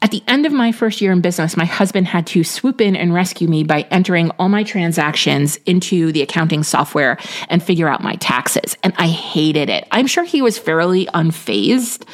At 0.03 0.13
the 0.13 0.23
end 0.27 0.47
of 0.47 0.53
my 0.53 0.73
first 0.73 1.03
year 1.03 1.13
in 1.13 1.21
business, 1.21 1.59
my 1.59 1.67
husband 1.67 2.07
had 2.07 2.27
to 2.29 2.43
swoop 2.43 2.81
in 2.81 2.97
and 2.97 3.13
rescue 3.13 3.49
me 3.49 3.65
by 3.65 3.83
entering 3.91 4.31
all 4.39 4.49
my 4.49 4.63
transactions 4.63 5.57
into 5.67 6.11
the 6.11 6.23
accounting 6.23 6.63
software 6.63 7.19
and 7.49 7.63
figure 7.63 7.87
out 7.87 8.03
my 8.03 8.15
taxes. 8.15 8.79
And 8.83 8.95
I 8.97 9.09
hated 9.09 9.69
it. 9.69 9.87
I'm 9.91 10.07
sure 10.07 10.25
he 10.25 10.41
was 10.41 10.59
fairly 10.59 11.05
unfazed, 11.07 12.07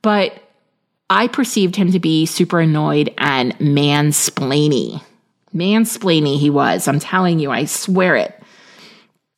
but 0.00 0.42
I 1.10 1.26
perceived 1.26 1.76
him 1.76 1.92
to 1.92 2.00
be 2.00 2.24
super 2.24 2.60
annoyed 2.60 3.12
and 3.18 3.58
mansplainy. 3.58 5.02
Mansplainy 5.54 6.38
he 6.38 6.48
was. 6.48 6.88
I'm 6.88 6.98
telling 6.98 7.38
you, 7.38 7.50
I 7.50 7.66
swear 7.66 8.16
it. 8.16 8.42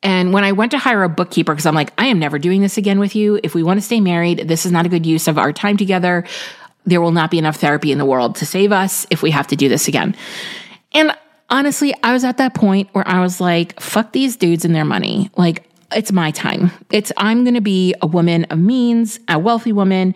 And 0.04 0.33
when 0.33 0.45
I 0.45 0.52
went 0.52 0.71
to 0.73 0.78
hire 0.78 1.02
a 1.02 1.09
bookkeeper, 1.09 1.52
because 1.52 1.66
I'm 1.66 1.75
like, 1.75 1.93
I 1.99 2.07
am 2.07 2.21
never 2.21 2.38
doing 2.38 2.61
this 2.61 2.76
again 2.76 3.00
with 3.00 3.16
you. 3.16 3.40
If 3.43 3.54
we 3.54 3.64
want 3.64 3.78
to 3.78 3.85
stay 3.85 4.00
married, 4.00 4.47
this 4.47 4.64
is 4.64 4.71
not 4.71 4.87
a 4.87 4.90
good 4.90 5.07
use 5.07 5.26
of 5.26 5.38
our 5.38 5.52
time 5.52 5.76
together 5.76 6.25
there 6.87 7.00
will 7.00 7.12
not 7.12 7.31
be 7.31 7.38
enough 7.38 7.57
therapy 7.57 7.93
in 7.93 7.99
the 7.99 8.05
world 8.05 8.37
to 8.37 8.47
save 8.47 8.73
us 8.73 9.07
if 9.11 9.23
we 9.23 9.31
have 9.31 9.47
to 9.49 9.57
do 9.57 9.69
this 9.69 9.88
again. 9.88 10.14
And 10.93 11.17
honestly, 11.50 11.95
I 12.03 12.12
was 12.12 12.25
at 12.25 12.37
that 12.38 12.55
point 12.55 12.88
where 12.93 13.07
I 13.07 13.21
was 13.21 13.41
like, 13.41 13.81
fuck 13.81 14.12
these 14.12 14.37
dudes 14.37 14.64
and 14.64 14.75
their 14.75 14.85
money. 14.85 15.31
Like, 15.37 15.69
it's 15.93 16.12
my 16.12 16.31
time. 16.31 16.71
It's, 16.91 17.12
I'm 17.17 17.45
going 17.45 17.55
to 17.55 17.61
be 17.61 17.95
a 18.03 18.07
woman 18.07 18.45
of 18.45 18.59
means, 18.59 19.21
a 19.29 19.38
wealthy 19.38 19.73
woman, 19.73 20.14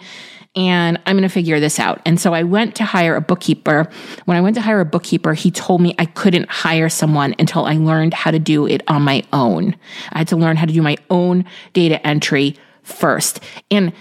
and 0.57 0.99
I'm 1.07 1.17
going 1.17 1.23
to 1.23 1.33
figure 1.33 1.61
this 1.61 1.79
out. 1.79 2.01
And 2.05 2.19
so 2.21 2.35
I 2.35 2.43
went 2.43 2.75
to 2.77 2.85
hire 2.85 3.15
a 3.15 3.21
bookkeeper. 3.21 3.89
When 4.25 4.37
I 4.37 4.41
went 4.41 4.57
to 4.57 4.61
hire 4.61 4.81
a 4.81 4.85
bookkeeper, 4.85 5.35
he 5.35 5.51
told 5.51 5.81
me 5.81 5.95
I 5.99 6.07
couldn't 6.07 6.49
hire 6.49 6.89
someone 6.89 7.35
until 7.39 7.65
I 7.65 7.75
learned 7.75 8.15
how 8.15 8.31
to 8.31 8.39
do 8.39 8.67
it 8.67 8.83
on 8.89 9.03
my 9.03 9.23
own. 9.33 9.77
I 10.13 10.19
had 10.19 10.29
to 10.29 10.37
learn 10.37 10.57
how 10.57 10.67
to 10.67 10.73
do 10.73 10.83
my 10.83 10.97
own 11.11 11.45
data 11.75 12.05
entry 12.05 12.57
first. 12.83 13.41
And 13.71 13.93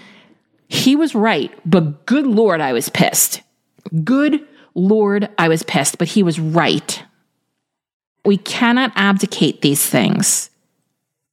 he 0.68 0.94
was 0.94 1.14
right, 1.14 1.52
but 1.64 2.06
good 2.06 2.26
Lord, 2.26 2.60
I 2.60 2.72
was 2.72 2.88
pissed. 2.88 3.42
Good 4.04 4.46
Lord, 4.74 5.28
I 5.38 5.48
was 5.48 5.62
pissed, 5.62 5.98
but 5.98 6.08
he 6.08 6.22
was 6.22 6.38
right. 6.38 7.02
We 8.24 8.36
cannot 8.36 8.92
abdicate 8.94 9.62
these 9.62 9.84
things 9.84 10.50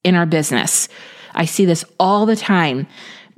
in 0.04 0.15
our 0.15 0.25
business. 0.25 0.88
I 1.34 1.46
see 1.46 1.65
this 1.65 1.84
all 2.00 2.25
the 2.25 2.38
time 2.38 2.88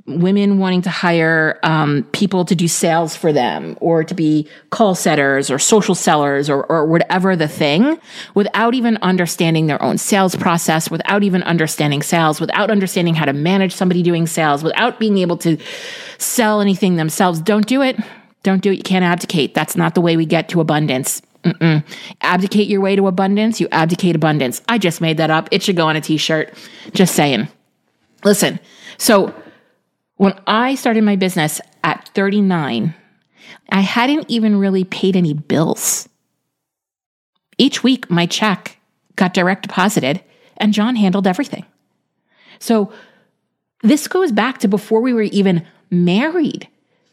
women 0.08 0.58
wanting 0.58 0.82
to 0.82 0.90
hire 0.90 1.58
um, 1.62 2.04
people 2.12 2.44
to 2.44 2.54
do 2.54 2.66
sales 2.66 3.14
for 3.14 3.32
them 3.32 3.76
or 3.80 4.02
to 4.02 4.14
be 4.14 4.48
call 4.70 4.94
setters 4.94 5.50
or 5.50 5.58
social 5.58 5.94
sellers 5.94 6.48
or, 6.48 6.64
or 6.66 6.86
whatever 6.86 7.36
the 7.36 7.48
thing 7.48 7.98
without 8.34 8.74
even 8.74 8.96
understanding 9.02 9.66
their 9.66 9.82
own 9.82 9.98
sales 9.98 10.34
process, 10.34 10.90
without 10.90 11.22
even 11.22 11.42
understanding 11.42 12.02
sales, 12.02 12.40
without 12.40 12.70
understanding 12.70 13.14
how 13.14 13.24
to 13.24 13.32
manage 13.32 13.72
somebody 13.72 14.02
doing 14.02 14.26
sales, 14.26 14.62
without 14.62 14.98
being 14.98 15.18
able 15.18 15.36
to 15.36 15.58
sell 16.18 16.60
anything 16.60 16.96
themselves. 16.96 17.40
Don't 17.40 17.66
do 17.66 17.82
it. 17.82 17.98
Don't 18.42 18.62
do 18.62 18.72
it. 18.72 18.76
You 18.76 18.82
can't 18.82 19.04
abdicate. 19.04 19.54
That's 19.54 19.76
not 19.76 19.94
the 19.94 20.00
way 20.00 20.16
we 20.16 20.24
get 20.24 20.48
to 20.50 20.60
abundance. 20.60 21.22
Mm-mm. 21.44 21.84
Abdicate 22.20 22.68
your 22.68 22.80
way 22.80 22.96
to 22.96 23.06
abundance. 23.06 23.60
You 23.60 23.68
abdicate 23.70 24.16
abundance. 24.16 24.62
I 24.68 24.78
just 24.78 25.00
made 25.00 25.18
that 25.18 25.30
up. 25.30 25.48
It 25.50 25.62
should 25.62 25.76
go 25.76 25.86
on 25.86 25.96
a 25.96 26.00
t 26.00 26.16
shirt. 26.16 26.52
Just 26.92 27.14
saying. 27.14 27.48
Listen, 28.24 28.58
so 28.96 29.32
when 30.18 30.38
I 30.46 30.74
started 30.74 31.04
my 31.04 31.16
business 31.16 31.60
at 31.82 32.10
39, 32.14 32.94
I 33.70 33.80
hadn't 33.80 34.26
even 34.28 34.58
really 34.58 34.84
paid 34.84 35.16
any 35.16 35.32
bills. 35.32 36.08
Each 37.56 37.82
week, 37.82 38.10
my 38.10 38.26
check 38.26 38.78
got 39.16 39.32
direct 39.32 39.62
deposited, 39.62 40.22
and 40.56 40.74
John 40.74 40.96
handled 40.96 41.26
everything. 41.26 41.64
So, 42.58 42.92
this 43.82 44.08
goes 44.08 44.32
back 44.32 44.58
to 44.58 44.68
before 44.68 45.00
we 45.00 45.12
were 45.12 45.22
even 45.22 45.64
married 45.88 46.68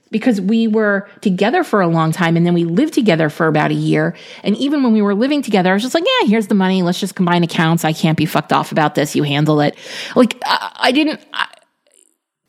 because 0.09 0.41
we 0.41 0.67
were 0.67 1.07
together 1.21 1.63
for 1.63 1.81
a 1.81 1.88
long 1.88 2.12
time 2.12 2.38
and 2.38 2.45
then 2.45 2.53
we 2.53 2.63
lived 2.63 2.93
together 2.93 3.29
for 3.29 3.47
about 3.47 3.69
a 3.69 3.75
year. 3.75 4.15
And 4.43 4.55
even 4.57 4.81
when 4.81 4.93
we 4.93 5.01
were 5.01 5.13
living 5.13 5.43
together, 5.43 5.69
I 5.69 5.74
was 5.74 5.83
just 5.83 5.93
like, 5.93 6.05
yeah, 6.05 6.27
here's 6.27 6.47
the 6.47 6.55
money. 6.55 6.81
Let's 6.81 7.00
just 7.00 7.15
combine 7.15 7.43
accounts. 7.43 7.85
I 7.85 7.93
can't 7.93 8.17
be 8.17 8.25
fucked 8.25 8.53
off 8.53 8.71
about 8.71 8.95
this. 8.95 9.15
You 9.15 9.24
handle 9.24 9.62
it. 9.62 9.77
Like, 10.15 10.41
I, 10.43 10.71
I 10.75 10.91
didn't, 10.91 11.19
I, 11.33 11.47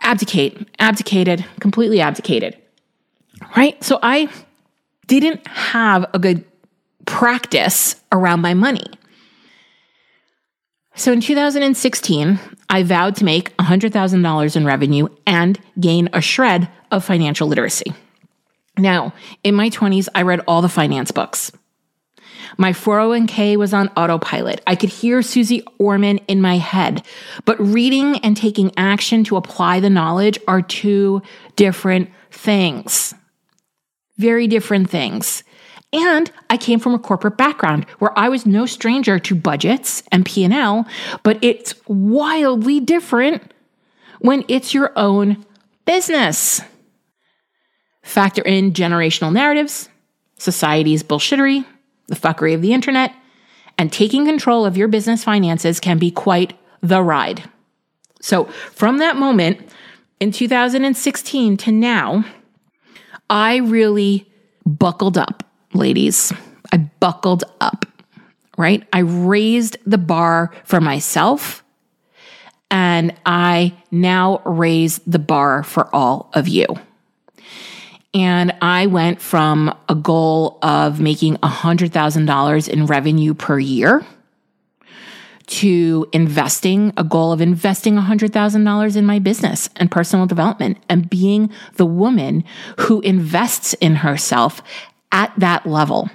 abdicate, 0.07 0.69
abdicated, 0.79 1.45
completely 1.61 2.01
abdicated. 2.01 2.57
Right? 3.57 3.83
So 3.83 3.99
I 4.03 4.29
didn't 5.07 5.47
have 5.47 6.07
a 6.15 6.19
good 6.19 6.45
practice 7.05 7.97
around 8.13 8.41
my 8.41 8.55
money. 8.55 8.87
So 10.95 11.13
in 11.13 11.21
2016, 11.21 12.41
I 12.71 12.83
vowed 12.83 13.17
to 13.17 13.25
make 13.25 13.55
$100,000 13.59 14.57
in 14.57 14.65
revenue 14.65 15.09
and 15.27 15.61
gain 15.79 16.09
a 16.13 16.23
shred 16.23 16.69
of 16.91 17.05
financial 17.05 17.49
literacy. 17.49 17.93
Now, 18.79 19.13
in 19.45 19.55
my 19.55 19.71
20s, 19.71 20.09
I 20.15 20.23
read 20.23 20.41
all 20.47 20.63
the 20.63 20.69
finance 20.69 21.11
books. 21.11 21.53
My 22.57 22.73
401k 22.73 23.57
was 23.57 23.73
on 23.73 23.89
autopilot. 23.97 24.63
I 24.67 24.75
could 24.77 24.91
hear 24.91 25.23
Suze 25.23 25.61
Orman 25.79 26.19
in 26.29 26.41
my 26.41 26.59
head. 26.59 27.03
But 27.45 27.61
reading 27.61 28.19
and 28.19 28.37
taking 28.37 28.73
action 28.77 29.25
to 29.25 29.37
apply 29.37 29.81
the 29.81 29.91
knowledge 29.91 30.39
are 30.49 30.63
two 30.63 31.23
different 31.57 32.11
things. 32.31 33.15
Very 34.19 34.47
different 34.47 34.91
things. 34.91 35.43
And 35.93 36.31
I 36.51 36.57
came 36.57 36.81
from 36.81 36.95
a 36.95 36.99
corporate 36.99 37.37
background 37.37 37.87
where 37.99 38.17
I 38.19 38.29
was 38.29 38.45
no 38.45 38.67
stranger 38.67 39.19
to 39.19 39.35
budgets 39.35 40.03
and 40.11 40.27
P&L, 40.27 40.87
but 41.23 41.39
it's 41.43 41.75
wildly 41.87 42.81
different 42.81 43.53
when 44.19 44.45
it's 44.49 44.75
your 44.75 44.93
own 44.97 45.45
business. 45.85 46.61
Factor 48.03 48.43
in 48.43 48.73
generational 48.73 49.33
narratives, 49.33 49.89
society's 50.39 51.03
bullshittery, 51.03 51.65
the 52.09 52.17
fuckery 52.17 52.55
of 52.55 52.63
the 52.63 52.73
internet, 52.73 53.15
and 53.79 53.93
taking 53.93 54.25
control 54.25 54.65
of 54.65 54.77
your 54.77 54.89
business 54.89 55.25
finances 55.25 55.81
can 55.81 55.99
be 55.99 56.11
quite 56.11 56.59
the 56.83 57.03
ride. 57.03 57.49
So, 58.21 58.45
from 58.45 58.99
that 58.99 59.17
moment 59.17 59.61
in 60.21 60.33
2016 60.33 61.57
to 61.59 61.73
now, 61.73 62.25
I 63.29 63.57
really 63.57 64.31
buckled 64.65 65.19
up, 65.19 65.45
ladies. 65.75 66.33
I 66.73 66.79
buckled 66.79 67.45
up, 67.61 67.87
right? 68.57 68.87
I 68.93 69.01
raised 69.01 69.77
the 69.87 69.99
bar 69.99 70.53
for 70.65 70.81
myself 70.81 71.63
and 72.71 73.15
I 73.25 73.75
now 73.91 74.43
raise 74.45 74.99
the 75.07 75.19
bar 75.19 75.63
for 75.63 75.95
all 75.95 76.31
of 76.35 76.49
you. 76.49 76.67
And 78.17 78.55
I 78.63 78.87
went 78.87 79.21
from 79.21 79.77
a 79.91 79.95
goal 79.95 80.59
of 80.63 81.01
making 81.01 81.37
$100,000 81.37 82.69
in 82.69 82.87
revenue 82.87 83.35
per 83.35 83.59
year 83.59 84.07
to 85.49 86.09
investing, 86.13 86.95
a 86.97 87.05
goal 87.05 87.31
of 87.31 87.43
investing 87.43 87.97
$100,000 87.97 88.97
in 88.97 89.05
my 89.05 89.19
business 89.19 89.69
and 89.77 89.91
personal 89.91 90.25
development 90.25 90.79
and 90.89 91.11
being 91.11 91.51
the 91.75 91.85
woman 91.85 92.43
who 92.81 93.03
invests 93.03 93.75
in 93.75 93.97
herself 93.97 94.63
at 95.13 95.35
that 95.37 95.67
level. 95.67 96.09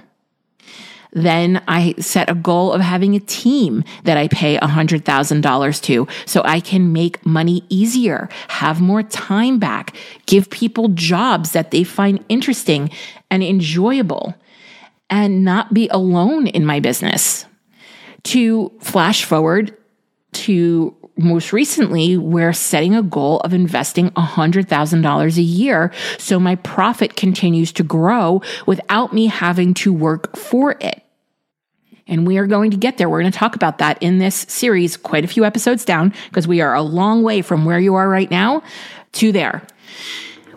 Then 1.12 1.62
I 1.68 1.94
set 1.98 2.30
a 2.30 2.34
goal 2.34 2.72
of 2.72 2.80
having 2.80 3.14
a 3.14 3.20
team 3.20 3.84
that 4.04 4.16
I 4.16 4.28
pay 4.28 4.56
$100,000 4.58 5.82
to 5.82 6.08
so 6.24 6.42
I 6.44 6.60
can 6.60 6.92
make 6.92 7.24
money 7.26 7.64
easier, 7.68 8.30
have 8.48 8.80
more 8.80 9.02
time 9.02 9.58
back, 9.58 9.94
give 10.26 10.48
people 10.48 10.88
jobs 10.88 11.52
that 11.52 11.70
they 11.70 11.84
find 11.84 12.24
interesting 12.30 12.90
and 13.30 13.42
enjoyable, 13.42 14.34
and 15.10 15.44
not 15.44 15.74
be 15.74 15.88
alone 15.88 16.46
in 16.46 16.64
my 16.64 16.80
business. 16.80 17.44
To 18.24 18.72
flash 18.80 19.24
forward 19.24 19.76
to 20.32 20.96
most 21.18 21.52
recently, 21.52 22.16
we're 22.16 22.54
setting 22.54 22.94
a 22.94 23.02
goal 23.02 23.40
of 23.40 23.52
investing 23.52 24.10
$100,000 24.12 25.36
a 25.36 25.42
year 25.42 25.92
so 26.16 26.40
my 26.40 26.54
profit 26.56 27.16
continues 27.16 27.70
to 27.72 27.82
grow 27.82 28.40
without 28.64 29.12
me 29.12 29.26
having 29.26 29.74
to 29.74 29.92
work 29.92 30.34
for 30.36 30.76
it. 30.80 31.01
And 32.06 32.26
we 32.26 32.38
are 32.38 32.46
going 32.46 32.70
to 32.72 32.76
get 32.76 32.98
there. 32.98 33.08
We're 33.08 33.20
going 33.20 33.32
to 33.32 33.38
talk 33.38 33.54
about 33.54 33.78
that 33.78 34.02
in 34.02 34.18
this 34.18 34.34
series, 34.48 34.96
quite 34.96 35.24
a 35.24 35.28
few 35.28 35.44
episodes 35.44 35.84
down, 35.84 36.12
because 36.28 36.48
we 36.48 36.60
are 36.60 36.74
a 36.74 36.82
long 36.82 37.22
way 37.22 37.42
from 37.42 37.64
where 37.64 37.78
you 37.78 37.94
are 37.94 38.08
right 38.08 38.30
now 38.30 38.62
to 39.12 39.32
there. 39.32 39.62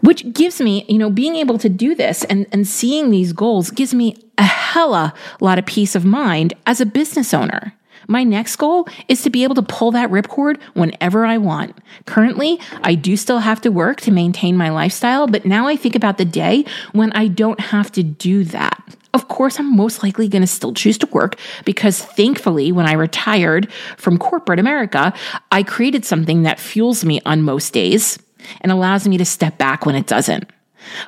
Which 0.02 0.32
gives 0.34 0.62
me, 0.62 0.86
you 0.88 0.98
know, 0.98 1.10
being 1.10 1.36
able 1.36 1.58
to 1.60 1.70
do 1.70 1.96
this 1.96 2.24
and, 2.26 2.46
and 2.52 2.68
seeing 2.68 3.10
these 3.10 3.34
goals 3.34 3.72
gives 3.72 3.94
me 3.94 4.16
a 4.38 4.44
hella 4.44 5.14
lot 5.40 5.58
of 5.58 5.66
peace 5.66 5.96
of 5.96 6.06
mind 6.06 6.54
as 6.66 6.82
a 6.82 6.86
business 6.86 7.34
owner. 7.34 7.74
My 8.08 8.24
next 8.24 8.56
goal 8.58 8.88
is 9.08 9.24
to 9.24 9.30
be 9.30 9.44
able 9.44 9.56
to 9.56 9.62
pull 9.64 9.92
that 9.92 10.12
ripcord 10.12 10.62
whenever 10.74 11.26
I 11.26 11.38
want. 11.38 11.78
Currently, 12.06 12.60
I 12.84 12.96
do 12.96 13.18
still 13.18 13.40
have 13.40 13.62
to 13.62 13.70
work 13.70 14.02
to 14.02 14.12
maintain 14.12 14.58
my 14.58 14.70
lifestyle, 14.70 15.28
but 15.28 15.46
now 15.46 15.68
I 15.68 15.76
think 15.76 15.96
about 15.96 16.18
the 16.18 16.26
day 16.26 16.66
when 16.92 17.12
I 17.14 17.28
don't 17.28 17.60
have 17.60 17.92
to 17.94 18.04
do 18.04 18.44
that. 18.46 18.96
Of 19.16 19.30
course, 19.30 19.62
I'm 19.62 19.74
most 19.74 20.04
likely 20.04 20.28
going 20.28 20.42
to 20.42 20.48
still 20.48 20.74
choose 20.74 20.98
to 20.98 21.08
work 21.08 21.40
because 21.64 22.04
thankfully, 22.04 22.74
when 22.74 22.86
I 22.86 22.92
retired 22.92 23.72
from 23.96 24.18
corporate 24.18 24.60
America, 24.60 25.14
I 25.54 25.64
created 25.64 26.04
something 26.04 26.44
that 26.44 26.60
fuels 26.60 27.06
me 27.06 27.22
on 27.26 27.42
most 27.42 27.72
days 27.72 28.20
and 28.60 28.74
allows 28.74 29.08
me 29.08 29.18
to 29.18 29.24
step 29.24 29.58
back 29.58 29.86
when 29.86 29.96
it 29.96 30.06
doesn't. 30.06 30.52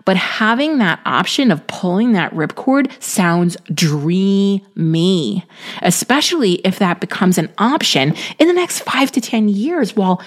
But 0.05 0.15
having 0.15 0.77
that 0.77 1.01
option 1.05 1.51
of 1.51 1.67
pulling 1.67 2.13
that 2.13 2.33
ripcord 2.33 2.91
sounds 3.03 3.57
dreamy, 3.73 5.45
especially 5.81 6.53
if 6.63 6.79
that 6.79 7.01
becomes 7.01 7.37
an 7.37 7.51
option 7.57 8.15
in 8.39 8.47
the 8.47 8.53
next 8.53 8.79
five 8.79 9.11
to 9.11 9.19
10 9.19 9.49
years 9.49 9.97
while 9.97 10.21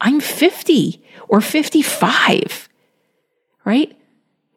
I'm 0.00 0.20
50 0.20 1.04
or 1.28 1.42
55, 1.42 2.68
right? 3.66 3.95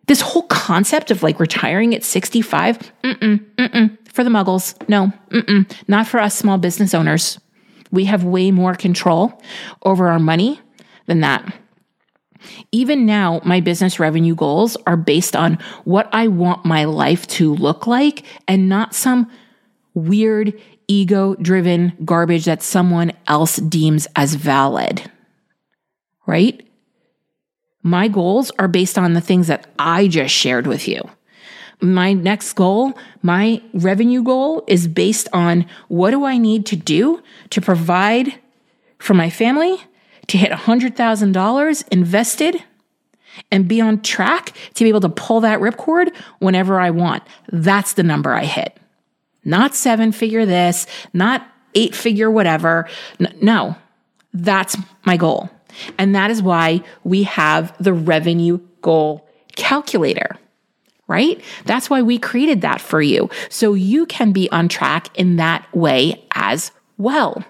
This 0.09 0.21
whole 0.21 0.47
concept 0.47 1.11
of 1.11 1.21
like 1.21 1.39
retiring 1.39 1.93
at 1.93 2.03
65, 2.03 2.79
mm-mm, 3.03 3.45
mm-mm, 3.57 4.11
for 4.11 4.23
the 4.23 4.31
muggles. 4.31 4.73
No, 4.89 5.13
mm-mm, 5.29 5.71
not 5.87 6.07
for 6.07 6.19
us 6.19 6.35
small 6.35 6.57
business 6.57 6.95
owners. 6.95 7.39
We 7.91 8.05
have 8.05 8.23
way 8.23 8.49
more 8.49 8.73
control 8.73 9.39
over 9.83 10.07
our 10.07 10.17
money 10.17 10.59
than 11.05 11.19
that. 11.19 11.53
Even 12.71 13.05
now, 13.05 13.39
my 13.45 13.59
business 13.59 13.99
revenue 13.99 14.33
goals 14.33 14.75
are 14.87 14.97
based 14.97 15.35
on 15.35 15.59
what 15.83 16.09
I 16.11 16.27
want 16.27 16.65
my 16.65 16.85
life 16.85 17.27
to 17.27 17.53
look 17.53 17.85
like 17.85 18.25
and 18.47 18.67
not 18.67 18.95
some 18.95 19.29
weird 19.93 20.59
ego 20.87 21.35
driven 21.35 21.93
garbage 22.03 22.45
that 22.45 22.63
someone 22.63 23.11
else 23.27 23.57
deems 23.57 24.07
as 24.15 24.33
valid. 24.33 25.03
Right? 26.25 26.67
My 27.81 28.07
goals 28.07 28.51
are 28.59 28.67
based 28.67 28.97
on 28.97 29.13
the 29.13 29.21
things 29.21 29.47
that 29.47 29.67
I 29.77 30.07
just 30.07 30.33
shared 30.33 30.67
with 30.67 30.87
you. 30.87 31.09
My 31.81 32.11
next 32.11 32.53
goal, 32.53 32.97
my 33.21 33.61
revenue 33.73 34.21
goal 34.21 34.63
is 34.67 34.87
based 34.87 35.29
on 35.31 35.65
what 35.87 36.11
do 36.11 36.25
I 36.25 36.37
need 36.37 36.65
to 36.67 36.75
do 36.75 37.23
to 37.51 37.61
provide 37.61 38.37
for 38.97 39.13
my 39.13 39.29
family 39.29 39.77
to 40.27 40.37
hit 40.37 40.51
$100,000 40.51 41.87
invested 41.89 42.63
and 43.51 43.67
be 43.67 43.79
on 43.79 44.01
track 44.01 44.53
to 44.73 44.83
be 44.83 44.89
able 44.89 44.99
to 45.01 45.09
pull 45.09 45.39
that 45.41 45.59
ripcord 45.59 46.13
whenever 46.39 46.79
I 46.79 46.89
want. 46.89 47.23
That's 47.51 47.93
the 47.93 48.03
number 48.03 48.33
I 48.33 48.43
hit. 48.43 48.77
Not 49.45 49.73
seven 49.73 50.11
figure 50.11 50.45
this, 50.45 50.85
not 51.13 51.47
eight 51.75 51.95
figure 51.95 52.29
whatever. 52.29 52.89
No, 53.41 53.75
that's 54.33 54.77
my 55.05 55.15
goal. 55.15 55.49
And 55.97 56.15
that 56.15 56.31
is 56.31 56.41
why 56.41 56.81
we 57.03 57.23
have 57.23 57.75
the 57.81 57.93
revenue 57.93 58.59
goal 58.81 59.27
calculator, 59.55 60.37
right? 61.07 61.41
That's 61.65 61.89
why 61.89 62.01
we 62.01 62.17
created 62.17 62.61
that 62.61 62.81
for 62.81 63.01
you. 63.01 63.29
So 63.49 63.73
you 63.73 64.05
can 64.05 64.31
be 64.31 64.49
on 64.51 64.67
track 64.69 65.15
in 65.17 65.37
that 65.37 65.67
way 65.75 66.25
as 66.33 66.71
well. 66.97 67.43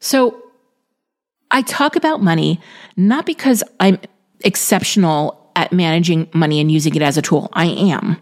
So 0.00 0.42
I 1.50 1.62
talk 1.62 1.96
about 1.96 2.22
money 2.22 2.60
not 2.96 3.26
because 3.26 3.62
I'm 3.80 3.98
exceptional 4.44 5.50
at 5.56 5.72
managing 5.72 6.28
money 6.34 6.60
and 6.60 6.70
using 6.70 6.94
it 6.94 7.02
as 7.02 7.16
a 7.16 7.22
tool. 7.22 7.48
I 7.52 7.66
am. 7.66 8.20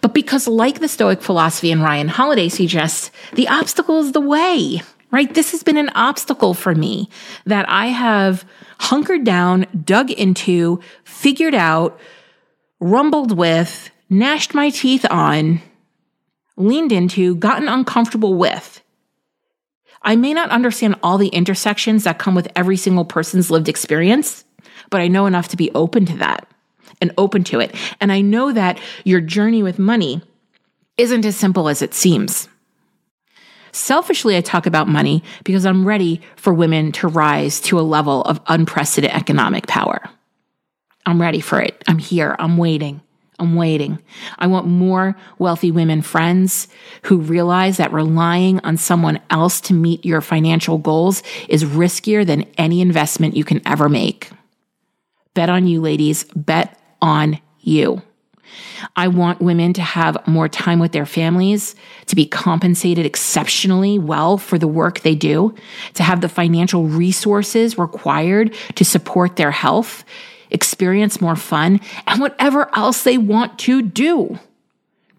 But 0.00 0.14
because, 0.14 0.46
like 0.46 0.80
the 0.80 0.88
Stoic 0.88 1.22
philosophy 1.22 1.72
and 1.72 1.82
Ryan 1.82 2.08
Holiday 2.08 2.48
suggests, 2.48 3.10
the 3.32 3.48
obstacle 3.48 3.98
is 3.98 4.12
the 4.12 4.20
way 4.20 4.82
right? 5.16 5.32
This 5.32 5.52
has 5.52 5.62
been 5.62 5.78
an 5.78 5.88
obstacle 5.94 6.52
for 6.52 6.74
me 6.74 7.08
that 7.46 7.66
I 7.70 7.86
have 7.86 8.44
hunkered 8.78 9.24
down, 9.24 9.64
dug 9.82 10.10
into, 10.10 10.80
figured 11.04 11.54
out, 11.54 11.98
rumbled 12.80 13.34
with, 13.34 13.90
gnashed 14.10 14.52
my 14.52 14.68
teeth 14.68 15.06
on, 15.08 15.62
leaned 16.58 16.92
into, 16.92 17.34
gotten 17.36 17.66
uncomfortable 17.66 18.34
with. 18.34 18.82
I 20.02 20.16
may 20.16 20.34
not 20.34 20.50
understand 20.50 20.96
all 21.02 21.16
the 21.16 21.28
intersections 21.28 22.04
that 22.04 22.18
come 22.18 22.34
with 22.34 22.52
every 22.54 22.76
single 22.76 23.06
person's 23.06 23.50
lived 23.50 23.70
experience, 23.70 24.44
but 24.90 25.00
I 25.00 25.08
know 25.08 25.24
enough 25.24 25.48
to 25.48 25.56
be 25.56 25.70
open 25.74 26.04
to 26.04 26.16
that 26.18 26.46
and 27.00 27.10
open 27.16 27.42
to 27.44 27.60
it. 27.60 27.74
And 28.02 28.12
I 28.12 28.20
know 28.20 28.52
that 28.52 28.78
your 29.04 29.22
journey 29.22 29.62
with 29.62 29.78
money 29.78 30.20
isn't 30.98 31.24
as 31.24 31.36
simple 31.36 31.70
as 31.70 31.80
it 31.80 31.94
seems. 31.94 32.50
Selfishly, 33.76 34.38
I 34.38 34.40
talk 34.40 34.64
about 34.64 34.88
money 34.88 35.22
because 35.44 35.66
I'm 35.66 35.86
ready 35.86 36.22
for 36.36 36.54
women 36.54 36.92
to 36.92 37.08
rise 37.08 37.60
to 37.60 37.78
a 37.78 37.82
level 37.82 38.22
of 38.22 38.40
unprecedented 38.46 39.14
economic 39.14 39.66
power. 39.66 40.00
I'm 41.04 41.20
ready 41.20 41.40
for 41.40 41.60
it. 41.60 41.84
I'm 41.86 41.98
here. 41.98 42.34
I'm 42.38 42.56
waiting. 42.56 43.02
I'm 43.38 43.54
waiting. 43.54 43.98
I 44.38 44.46
want 44.46 44.66
more 44.66 45.14
wealthy 45.38 45.70
women 45.70 46.00
friends 46.00 46.68
who 47.02 47.18
realize 47.18 47.76
that 47.76 47.92
relying 47.92 48.60
on 48.60 48.78
someone 48.78 49.20
else 49.28 49.60
to 49.62 49.74
meet 49.74 50.06
your 50.06 50.22
financial 50.22 50.78
goals 50.78 51.22
is 51.46 51.62
riskier 51.62 52.26
than 52.26 52.46
any 52.56 52.80
investment 52.80 53.36
you 53.36 53.44
can 53.44 53.60
ever 53.68 53.90
make. 53.90 54.30
Bet 55.34 55.50
on 55.50 55.66
you, 55.66 55.82
ladies. 55.82 56.24
Bet 56.34 56.80
on 57.02 57.38
you. 57.60 58.00
I 58.94 59.08
want 59.08 59.40
women 59.40 59.72
to 59.74 59.82
have 59.82 60.26
more 60.26 60.48
time 60.48 60.78
with 60.78 60.92
their 60.92 61.06
families, 61.06 61.74
to 62.06 62.16
be 62.16 62.26
compensated 62.26 63.06
exceptionally 63.06 63.98
well 63.98 64.38
for 64.38 64.58
the 64.58 64.68
work 64.68 65.00
they 65.00 65.14
do, 65.14 65.54
to 65.94 66.02
have 66.02 66.20
the 66.20 66.28
financial 66.28 66.84
resources 66.84 67.78
required 67.78 68.54
to 68.74 68.84
support 68.84 69.36
their 69.36 69.50
health, 69.50 70.04
experience 70.50 71.20
more 71.20 71.36
fun, 71.36 71.80
and 72.06 72.20
whatever 72.20 72.74
else 72.76 73.02
they 73.02 73.18
want 73.18 73.58
to 73.60 73.82
do. 73.82 74.38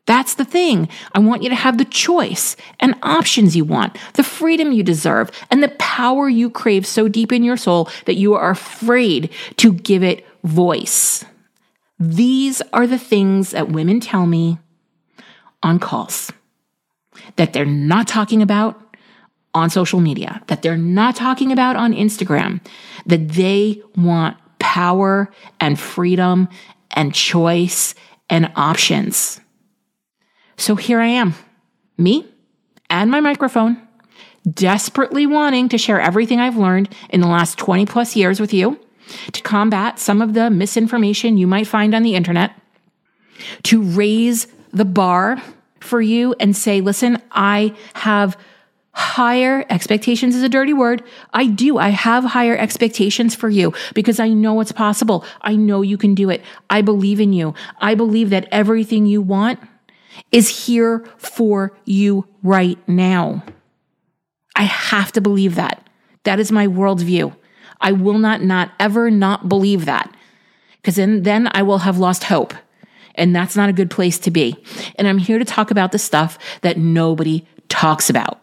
That's 0.08 0.36
the 0.36 0.46
thing. 0.46 0.88
I 1.14 1.20
want 1.20 1.44
you 1.44 1.50
to 1.50 1.56
have 1.56 1.78
the 1.78 1.86
choice 1.86 2.56
and 2.80 2.96
options 3.04 3.58
you 3.58 3.66
want, 3.66 3.98
the 4.14 4.24
freedom 4.24 4.72
you 4.72 4.82
deserve, 4.82 5.30
and 5.52 5.62
the 5.62 5.76
power 5.80 6.30
you 6.30 6.50
crave 6.50 6.88
so 6.88 7.10
deep 7.10 7.34
in 7.34 7.44
your 7.44 7.58
soul 7.58 7.90
that 8.06 8.16
you 8.16 8.34
are 8.34 8.50
afraid 8.50 9.30
to 9.58 9.74
give 9.74 10.04
it 10.04 10.26
voice. 10.46 11.26
These 12.00 12.62
are 12.74 12.86
the 12.86 13.00
things 13.00 13.52
that 13.52 13.70
women 13.70 14.00
tell 14.00 14.28
me 14.28 14.60
on 15.64 15.80
calls 15.80 16.32
that 17.36 17.54
they're 17.54 17.66
not 17.66 18.08
talking 18.08 18.42
about 18.42 18.80
on 19.54 19.70
social 19.70 20.00
media, 20.00 20.42
that 20.48 20.62
they're 20.62 20.78
not 20.78 21.16
talking 21.16 21.52
about 21.52 21.76
on 21.76 21.94
Instagram, 21.94 22.62
that 23.08 23.30
they 23.30 23.82
want 23.96 24.38
power 24.60 25.32
and 25.60 25.80
freedom 25.80 26.48
and 26.92 27.14
choice 27.14 27.96
and 28.30 28.52
options. 28.56 29.42
So 30.58 30.76
here 30.76 31.00
I 31.00 31.08
am, 31.08 31.34
me 31.98 32.26
and 32.90 33.10
my 33.10 33.20
microphone, 33.20 33.82
desperately 34.50 35.26
wanting 35.26 35.70
to 35.70 35.78
share 35.78 36.00
everything 36.00 36.40
I've 36.40 36.58
learned 36.58 36.94
in 37.10 37.22
the 37.22 37.28
last 37.28 37.58
20 37.58 37.86
plus 37.86 38.16
years 38.16 38.40
with 38.40 38.54
you 38.54 38.80
to 39.32 39.42
combat 39.42 40.00
some 40.00 40.22
of 40.22 40.34
the 40.34 40.50
misinformation 40.50 41.38
you 41.38 41.48
might 41.48 41.68
find 41.68 41.94
on 41.94 42.04
the 42.04 42.16
internet, 42.16 42.52
to 43.64 43.82
raise 43.82 44.48
the 44.72 44.86
bar 44.86 45.42
for 45.80 46.02
you 46.02 46.36
and 46.40 46.56
say, 46.56 46.82
listen, 46.82 47.22
I 47.32 47.76
have 47.94 48.38
higher 48.98 49.64
expectations 49.70 50.36
is 50.36 50.42
a 50.42 50.50
dirty 50.50 50.74
word. 50.74 51.04
I 51.32 51.46
do. 51.46 51.78
I 51.78 51.90
have 51.90 52.24
higher 52.24 52.58
expectations 52.58 53.36
for 53.36 53.48
you 53.48 53.72
because 53.94 54.20
I 54.20 54.30
know 54.30 54.60
it's 54.60 54.72
possible. 54.72 55.24
I 55.42 55.56
know 55.56 55.84
you 55.84 56.00
can 56.00 56.16
do 56.16 56.32
it. 56.32 56.42
I 56.72 56.82
believe 56.82 57.20
in 57.20 57.32
you. 57.32 57.54
I 57.78 57.94
believe 57.94 58.32
that 58.32 58.48
everything 58.52 59.06
you 59.06 59.22
want 59.22 59.60
is 60.32 60.66
here 60.66 61.06
for 61.18 61.78
you 61.86 62.28
right 62.42 62.80
now. 62.88 63.44
I 64.56 64.64
have 64.64 65.12
to 65.12 65.22
believe 65.22 65.54
that. 65.56 65.88
That 66.24 66.40
is 66.40 66.52
my 66.52 66.66
worldview. 66.66 67.36
I 67.82 67.92
will 67.92 68.18
not 68.18 68.42
not 68.42 68.72
ever 68.80 69.12
not 69.12 69.48
believe 69.48 69.86
that 69.86 70.14
because 70.88 70.96
then, 70.96 71.24
then 71.24 71.50
I 71.52 71.64
will 71.64 71.80
have 71.80 71.98
lost 71.98 72.24
hope. 72.24 72.54
And 73.16 73.36
that's 73.36 73.58
not 73.58 73.68
a 73.68 73.74
good 73.74 73.90
place 73.90 74.18
to 74.20 74.32
be. 74.32 74.56
And 74.96 75.06
I'm 75.06 75.18
here 75.18 75.38
to 75.38 75.44
talk 75.44 75.70
about 75.70 75.92
the 75.92 76.00
stuff 76.00 76.38
that 76.62 76.78
nobody 76.78 77.46
talks 77.68 78.10
about. 78.10 78.42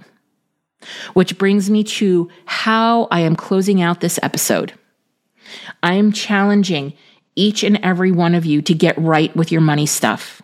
Which 1.15 1.39
brings 1.39 1.71
me 1.71 1.85
to 1.85 2.29
how 2.45 3.09
I 3.11 3.21
am 3.21 3.35
closing 3.35 3.81
out 3.81 4.01
this 4.01 4.19
episode. 4.23 4.75
I 5.83 5.95
am 5.95 6.13
challenging 6.13 6.93
each 7.35 7.63
and 7.63 7.79
every 7.83 8.13
one 8.13 8.35
of 8.35 8.45
you 8.45 8.61
to 8.61 8.75
get 8.75 8.99
right 8.99 9.35
with 9.35 9.51
your 9.51 9.63
money 9.63 9.87
stuff. 9.87 10.43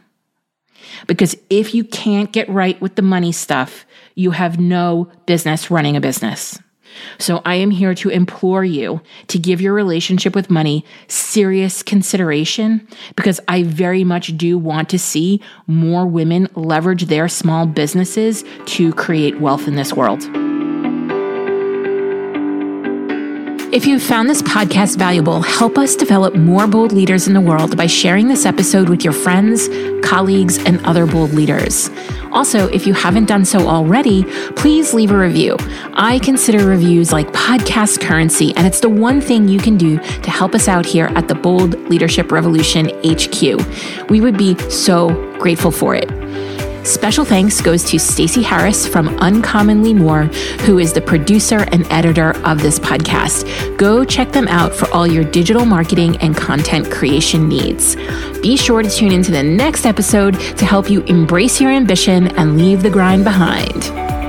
Because 1.06 1.36
if 1.50 1.74
you 1.74 1.84
can't 1.84 2.32
get 2.32 2.48
right 2.48 2.80
with 2.80 2.94
the 2.94 3.02
money 3.02 3.32
stuff, 3.32 3.84
you 4.14 4.30
have 4.30 4.58
no 4.58 5.10
business 5.26 5.70
running 5.70 5.96
a 5.96 6.00
business. 6.00 6.58
So 7.18 7.42
I 7.44 7.56
am 7.56 7.70
here 7.70 7.94
to 7.96 8.08
implore 8.08 8.64
you 8.64 9.00
to 9.28 9.38
give 9.38 9.60
your 9.60 9.74
relationship 9.74 10.34
with 10.34 10.50
money 10.50 10.84
serious 11.08 11.82
consideration 11.82 12.86
because 13.16 13.40
I 13.48 13.62
very 13.62 14.04
much 14.04 14.36
do 14.36 14.58
want 14.58 14.88
to 14.90 14.98
see 14.98 15.40
more 15.66 16.06
women 16.06 16.48
leverage 16.54 17.06
their 17.06 17.28
small 17.28 17.66
businesses 17.66 18.44
to 18.66 18.92
create 18.94 19.40
wealth 19.40 19.68
in 19.68 19.76
this 19.76 19.92
world. 19.92 20.24
If 23.72 23.86
you've 23.86 24.02
found 24.02 24.28
this 24.28 24.42
podcast 24.42 24.98
valuable, 24.98 25.42
help 25.42 25.78
us 25.78 25.94
develop 25.94 26.34
more 26.34 26.66
bold 26.66 26.90
leaders 26.90 27.28
in 27.28 27.34
the 27.34 27.40
world 27.40 27.76
by 27.76 27.86
sharing 27.86 28.26
this 28.26 28.44
episode 28.44 28.88
with 28.88 29.04
your 29.04 29.12
friends, 29.12 29.68
colleagues, 30.02 30.58
and 30.64 30.84
other 30.84 31.06
bold 31.06 31.32
leaders. 31.32 31.88
Also, 32.32 32.68
if 32.68 32.86
you 32.86 32.94
haven't 32.94 33.26
done 33.26 33.44
so 33.44 33.68
already, 33.68 34.24
please 34.54 34.94
leave 34.94 35.10
a 35.10 35.18
review. 35.18 35.56
I 35.94 36.18
consider 36.20 36.66
reviews 36.66 37.12
like 37.12 37.28
podcast 37.32 38.00
currency, 38.00 38.54
and 38.56 38.66
it's 38.66 38.80
the 38.80 38.88
one 38.88 39.20
thing 39.20 39.48
you 39.48 39.58
can 39.58 39.76
do 39.76 39.98
to 39.98 40.30
help 40.30 40.54
us 40.54 40.68
out 40.68 40.86
here 40.86 41.06
at 41.16 41.28
the 41.28 41.34
Bold 41.34 41.74
Leadership 41.88 42.30
Revolution 42.32 42.90
HQ. 43.04 44.08
We 44.10 44.20
would 44.20 44.36
be 44.36 44.56
so 44.70 45.08
grateful 45.38 45.70
for 45.70 45.94
it. 45.94 46.08
Special 46.84 47.24
thanks 47.24 47.60
goes 47.60 47.84
to 47.84 47.98
Stacey 47.98 48.42
Harris 48.42 48.86
from 48.86 49.08
Uncommonly 49.18 49.94
More, 49.94 50.24
who 50.64 50.78
is 50.78 50.92
the 50.92 51.00
producer 51.00 51.66
and 51.72 51.86
editor 51.92 52.36
of 52.46 52.60
this 52.62 52.78
podcast. 52.78 53.76
Go 53.76 54.04
check 54.04 54.32
them 54.32 54.48
out 54.48 54.74
for 54.74 54.90
all 54.90 55.06
your 55.06 55.24
digital 55.24 55.64
marketing 55.64 56.16
and 56.18 56.36
content 56.36 56.90
creation 56.90 57.48
needs. 57.48 57.96
Be 58.40 58.56
sure 58.56 58.82
to 58.82 58.90
tune 58.90 59.12
into 59.12 59.30
the 59.30 59.42
next 59.42 59.84
episode 59.84 60.40
to 60.56 60.64
help 60.64 60.90
you 60.90 61.02
embrace 61.02 61.60
your 61.60 61.70
ambition 61.70 62.28
and 62.38 62.56
leave 62.56 62.82
the 62.82 62.90
grind 62.90 63.24
behind. 63.24 64.19